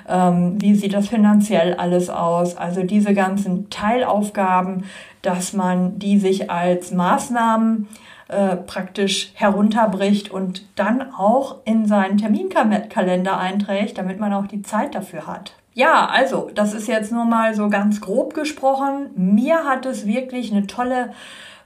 ähm, 0.08 0.60
wie 0.60 0.74
sieht 0.74 0.94
das 0.94 1.08
finanziell 1.08 1.74
alles 1.74 2.10
aus. 2.10 2.56
Also 2.56 2.82
diese 2.82 3.14
ganzen 3.14 3.70
Teilaufgaben, 3.70 4.84
dass 5.22 5.52
man 5.52 5.98
die 5.98 6.18
sich 6.18 6.50
als 6.50 6.92
Maßnahmen 6.92 7.88
äh, 8.28 8.56
praktisch 8.56 9.32
herunterbricht 9.34 10.30
und 10.30 10.64
dann 10.76 11.12
auch 11.12 11.56
in 11.64 11.86
seinen 11.86 12.16
Terminkalender 12.16 13.38
einträgt, 13.38 13.98
damit 13.98 14.20
man 14.20 14.32
auch 14.32 14.46
die 14.46 14.62
Zeit 14.62 14.94
dafür 14.94 15.26
hat. 15.26 15.54
Ja, 15.74 16.06
also 16.06 16.50
das 16.54 16.74
ist 16.74 16.88
jetzt 16.88 17.12
nur 17.12 17.24
mal 17.24 17.54
so 17.54 17.68
ganz 17.68 18.00
grob 18.00 18.34
gesprochen. 18.34 19.10
Mir 19.16 19.64
hat 19.64 19.86
es 19.86 20.06
wirklich 20.06 20.52
eine 20.52 20.66
tolle 20.66 21.10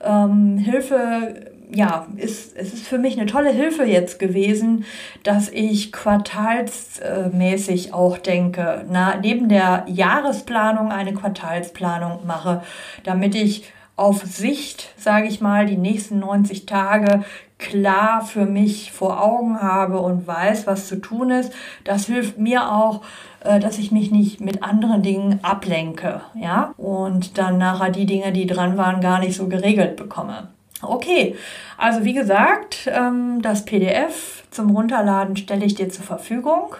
ähm, 0.02 0.58
Hilfe 0.58 1.52
ja, 1.74 2.06
ist, 2.16 2.56
es 2.56 2.72
ist 2.72 2.86
für 2.86 2.98
mich 2.98 3.18
eine 3.18 3.26
tolle 3.26 3.50
Hilfe 3.50 3.84
jetzt 3.84 4.18
gewesen, 4.18 4.84
dass 5.22 5.48
ich 5.48 5.92
quartalsmäßig 5.92 7.92
auch 7.92 8.18
denke, 8.18 8.84
na, 8.88 9.16
neben 9.16 9.48
der 9.48 9.84
Jahresplanung 9.88 10.92
eine 10.92 11.14
Quartalsplanung 11.14 12.26
mache, 12.26 12.62
damit 13.02 13.34
ich 13.34 13.64
auf 13.96 14.24
Sicht, 14.24 14.92
sage 14.96 15.28
ich 15.28 15.40
mal, 15.40 15.66
die 15.66 15.76
nächsten 15.76 16.18
90 16.18 16.66
Tage 16.66 17.24
klar 17.58 18.24
für 18.24 18.46
mich 18.46 18.92
vor 18.92 19.22
Augen 19.22 19.62
habe 19.62 20.00
und 20.00 20.26
weiß, 20.26 20.66
was 20.66 20.88
zu 20.88 21.00
tun 21.00 21.30
ist. 21.30 21.52
Das 21.84 22.06
hilft 22.06 22.38
mir 22.38 22.72
auch, 22.72 23.02
äh, 23.40 23.60
dass 23.60 23.78
ich 23.78 23.92
mich 23.92 24.10
nicht 24.10 24.40
mit 24.40 24.62
anderen 24.62 25.02
Dingen 25.02 25.40
ablenke, 25.42 26.20
ja, 26.34 26.74
und 26.76 27.38
dann 27.38 27.58
nachher 27.58 27.90
die 27.90 28.06
Dinge, 28.06 28.32
die 28.32 28.46
dran 28.46 28.76
waren, 28.76 29.00
gar 29.00 29.20
nicht 29.20 29.36
so 29.36 29.48
geregelt 29.48 29.96
bekomme. 29.96 30.48
Okay, 30.88 31.36
also 31.76 32.04
wie 32.04 32.14
gesagt, 32.14 32.88
ähm, 32.92 33.42
das 33.42 33.64
PDF 33.64 34.44
zum 34.50 34.70
Runterladen 34.70 35.36
stelle 35.36 35.64
ich 35.64 35.74
dir 35.74 35.88
zur 35.88 36.04
Verfügung. 36.04 36.76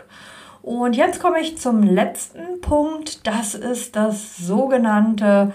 Und 0.63 0.95
jetzt 0.97 1.21
komme 1.21 1.41
ich 1.41 1.59
zum 1.59 1.83
letzten 1.83 2.61
Punkt. 2.63 3.27
Das 3.27 3.55
ist 3.55 3.97
das 3.97 4.39
sogenannte 4.39 5.53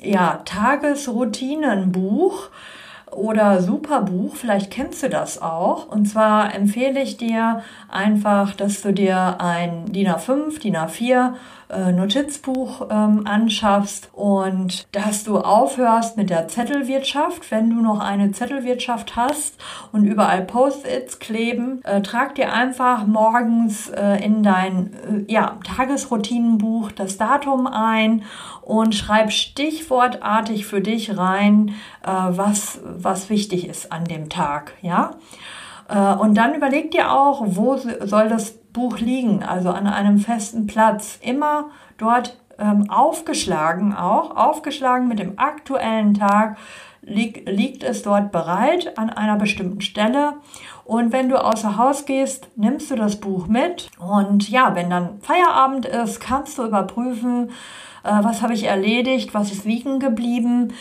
ja, 0.00 0.42
Tagesroutinenbuch 0.44 2.50
oder 3.10 3.60
Superbuch. 3.60 4.36
Vielleicht 4.36 4.70
kennst 4.70 5.02
du 5.02 5.08
das 5.08 5.42
auch. 5.42 5.88
Und 5.88 6.06
zwar 6.06 6.54
empfehle 6.54 7.02
ich 7.02 7.16
dir 7.16 7.64
einfach, 7.88 8.54
dass 8.54 8.82
du 8.82 8.92
dir 8.92 9.40
ein 9.40 9.92
DIN 9.92 10.08
A5, 10.08 10.60
DIN 10.60 10.76
A4 10.76 11.34
äh, 11.70 11.92
Notizbuch 11.92 12.88
ähm, 12.90 13.26
anschaffst 13.26 14.10
und 14.12 14.86
dass 14.92 15.24
du 15.24 15.38
aufhörst 15.38 16.16
mit 16.16 16.30
der 16.30 16.48
Zettelwirtschaft. 16.48 17.50
Wenn 17.50 17.70
du 17.70 17.82
noch 17.82 18.00
eine 18.00 18.32
Zettelwirtschaft 18.32 19.16
hast 19.16 19.58
und 19.92 20.04
überall 20.04 20.42
Post-its 20.42 21.18
kleben, 21.18 21.82
äh, 21.84 22.02
trag 22.02 22.34
dir 22.34 22.52
einfach 22.52 23.06
morgens 23.06 23.90
äh, 23.90 24.24
in 24.24 24.42
dein 24.42 25.26
äh, 25.28 25.32
ja, 25.32 25.58
Tagesroutinenbuch 25.64 26.92
das 26.92 27.16
Datum 27.16 27.66
ein 27.66 28.24
und 28.62 28.94
schreib 28.94 29.32
stichwortartig 29.32 30.66
für 30.66 30.80
dich 30.80 31.16
rein, 31.16 31.74
äh, 32.02 32.10
was, 32.10 32.80
was 32.84 33.30
wichtig 33.30 33.68
ist 33.68 33.92
an 33.92 34.04
dem 34.04 34.28
Tag. 34.28 34.72
Ja? 34.82 35.16
Äh, 35.88 36.14
und 36.14 36.34
dann 36.34 36.54
überleg 36.54 36.90
dir 36.90 37.12
auch, 37.12 37.42
wo 37.46 37.76
soll 37.76 38.28
das 38.28 38.52
Buch 38.72 38.98
liegen, 38.98 39.42
also 39.42 39.70
an 39.70 39.86
einem 39.86 40.18
festen 40.18 40.66
Platz. 40.66 41.18
Immer 41.22 41.70
dort 41.96 42.36
ähm, 42.58 42.90
aufgeschlagen 42.90 43.94
auch, 43.94 44.36
aufgeschlagen 44.36 45.08
mit 45.08 45.18
dem 45.18 45.38
aktuellen 45.38 46.14
Tag, 46.14 46.58
lieg, 47.02 47.48
liegt 47.48 47.82
es 47.82 48.02
dort 48.02 48.32
bereit 48.32 48.98
an 48.98 49.10
einer 49.10 49.36
bestimmten 49.36 49.80
Stelle. 49.80 50.34
Und 50.84 51.12
wenn 51.12 51.28
du 51.28 51.42
außer 51.42 51.76
Haus 51.76 52.04
gehst, 52.06 52.48
nimmst 52.56 52.90
du 52.90 52.96
das 52.96 53.16
Buch 53.16 53.46
mit. 53.46 53.90
Und 53.98 54.48
ja, 54.48 54.74
wenn 54.74 54.90
dann 54.90 55.20
Feierabend 55.20 55.86
ist, 55.86 56.20
kannst 56.20 56.58
du 56.58 56.64
überprüfen, 56.64 57.50
äh, 58.04 58.10
was 58.22 58.42
habe 58.42 58.54
ich 58.54 58.64
erledigt, 58.64 59.34
was 59.34 59.52
ist 59.52 59.64
liegen 59.64 60.00
geblieben. 60.00 60.72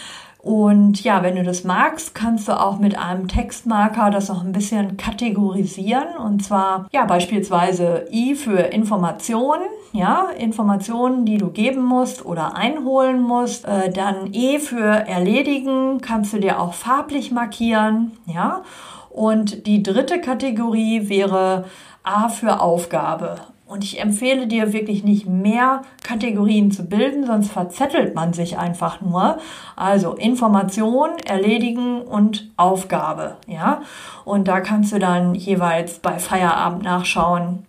Und 0.47 1.03
ja, 1.03 1.23
wenn 1.23 1.35
du 1.35 1.43
das 1.43 1.65
magst, 1.65 2.15
kannst 2.15 2.47
du 2.47 2.57
auch 2.57 2.79
mit 2.79 2.97
einem 2.97 3.27
Textmarker 3.27 4.09
das 4.11 4.29
noch 4.29 4.45
ein 4.45 4.53
bisschen 4.53 4.95
kategorisieren. 4.95 6.15
Und 6.23 6.41
zwar, 6.41 6.87
ja, 6.93 7.03
beispielsweise 7.03 8.05
I 8.13 8.33
für 8.33 8.57
Informationen, 8.57 9.67
ja, 9.91 10.27
Informationen, 10.37 11.25
die 11.25 11.37
du 11.37 11.49
geben 11.49 11.83
musst 11.83 12.25
oder 12.25 12.55
einholen 12.55 13.21
musst. 13.21 13.65
Äh, 13.65 13.91
dann 13.91 14.31
E 14.31 14.59
für 14.59 14.85
Erledigen, 14.85 15.99
kannst 15.99 16.31
du 16.31 16.39
dir 16.39 16.61
auch 16.61 16.73
farblich 16.73 17.29
markieren, 17.33 18.13
ja. 18.25 18.61
Und 19.09 19.67
die 19.67 19.83
dritte 19.83 20.21
Kategorie 20.21 21.09
wäre 21.09 21.65
A 22.03 22.29
für 22.29 22.61
Aufgabe. 22.61 23.35
Und 23.67 23.83
ich 23.83 23.99
empfehle 23.99 24.47
dir 24.47 24.71
wirklich 24.71 25.03
nicht 25.03 25.27
mehr 25.27 25.81
Kategorien 26.01 26.71
zu 26.71 26.85
bilden, 26.85 27.25
sonst 27.25 27.51
verzettelt 27.51 28.15
man 28.15 28.31
sich 28.31 28.57
einfach 28.57 29.01
nur. 29.01 29.39
Also 29.75 30.13
Information, 30.13 31.09
Erledigen 31.25 32.01
und 32.01 32.49
Aufgabe, 32.55 33.35
ja. 33.45 33.81
Und 34.23 34.47
da 34.47 34.61
kannst 34.61 34.93
du 34.93 34.99
dann 34.99 35.35
jeweils 35.35 35.99
bei 35.99 36.17
Feierabend 36.17 36.83
nachschauen, 36.83 37.65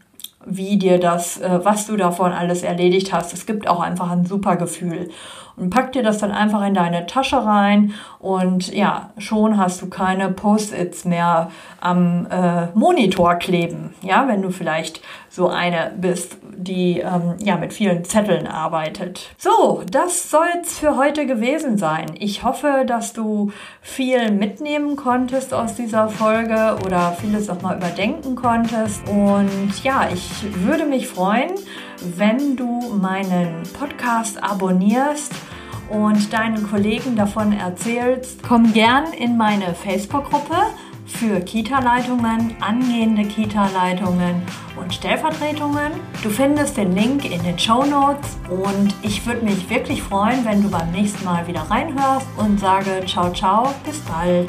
wie 0.46 0.78
dir 0.78 1.00
das, 1.00 1.40
äh, 1.40 1.61
was 1.64 1.87
du 1.87 1.96
davon 1.96 2.32
alles 2.32 2.62
erledigt 2.62 3.12
hast. 3.12 3.32
Es 3.32 3.44
gibt 3.44 3.66
auch 3.66 3.80
einfach 3.80 4.11
ein 4.11 4.24
super 4.24 4.56
Gefühl 4.56 5.11
und 5.58 5.70
pack 5.70 5.92
dir 5.92 6.02
das 6.02 6.18
dann 6.18 6.30
einfach 6.30 6.64
in 6.64 6.74
deine 6.74 7.06
Tasche 7.06 7.44
rein 7.44 7.94
und 8.18 8.72
ja, 8.72 9.11
schon 9.18 9.58
hast 9.58 9.82
du 9.82 9.88
keine 9.88 10.30
Post-its 10.30 11.04
mehr 11.04 11.50
am 11.80 12.26
äh, 12.30 12.66
Monitor 12.74 13.34
kleben. 13.37 13.94
Ja, 14.02 14.28
wenn 14.28 14.42
du 14.42 14.50
vielleicht 14.50 15.02
so 15.38 15.48
eine 15.48 15.92
bist, 15.96 16.37
die 16.57 16.98
ähm, 16.98 17.37
ja 17.38 17.57
mit 17.57 17.72
vielen 17.72 18.05
Zetteln 18.05 18.48
arbeitet. 18.48 19.31
So, 19.38 19.85
das 19.88 20.31
soll 20.31 20.48
es 20.61 20.81
für 20.81 20.96
heute 20.96 21.27
gewesen 21.27 21.79
sein. 21.79 22.07
Ich 22.18 22.42
hoffe, 22.42 22.83
dass 22.85 23.12
du 23.12 23.53
viel 23.81 24.33
mitnehmen 24.33 24.96
konntest 24.96 25.55
aus 25.55 25.77
dieser 25.77 26.09
Folge 26.09 26.77
oder 26.85 27.12
vieles 27.12 27.48
auch 27.48 27.62
mal 27.62 27.77
überdenken 27.77 28.35
konntest. 28.35 29.09
Und 29.09 29.85
ja, 29.85 30.09
ich 30.12 30.29
würde 30.64 30.85
mich 30.85 31.07
freuen, 31.07 31.53
wenn 32.16 32.57
du 32.57 32.81
meinen 33.01 33.62
Podcast 33.79 34.42
abonnierst 34.42 35.33
und 35.88 36.33
deinen 36.33 36.68
Kollegen 36.68 37.14
davon 37.14 37.53
erzählst. 37.53 38.42
Komm 38.42 38.72
gern 38.72 39.12
in 39.12 39.37
meine 39.37 39.72
Facebook-Gruppe 39.72 40.57
für 41.08 41.40
Kita-Leitungen, 41.40 42.54
angehende 42.60 43.24
Kita-Leitungen 43.24 44.42
und 44.76 44.94
Stellvertretungen. 44.94 45.92
Du 46.22 46.30
findest 46.30 46.76
den 46.76 46.94
Link 46.94 47.24
in 47.24 47.42
den 47.42 47.58
Show 47.58 47.84
Notes 47.84 48.38
und 48.48 48.94
ich 49.02 49.26
würde 49.26 49.44
mich 49.44 49.68
wirklich 49.68 50.02
freuen, 50.02 50.44
wenn 50.44 50.62
du 50.62 50.70
beim 50.70 50.90
nächsten 50.92 51.24
Mal 51.24 51.46
wieder 51.46 51.62
reinhörst 51.62 52.26
und 52.36 52.60
sage 52.60 53.02
ciao 53.06 53.32
ciao, 53.32 53.74
bis 53.84 53.98
bald. 54.00 54.48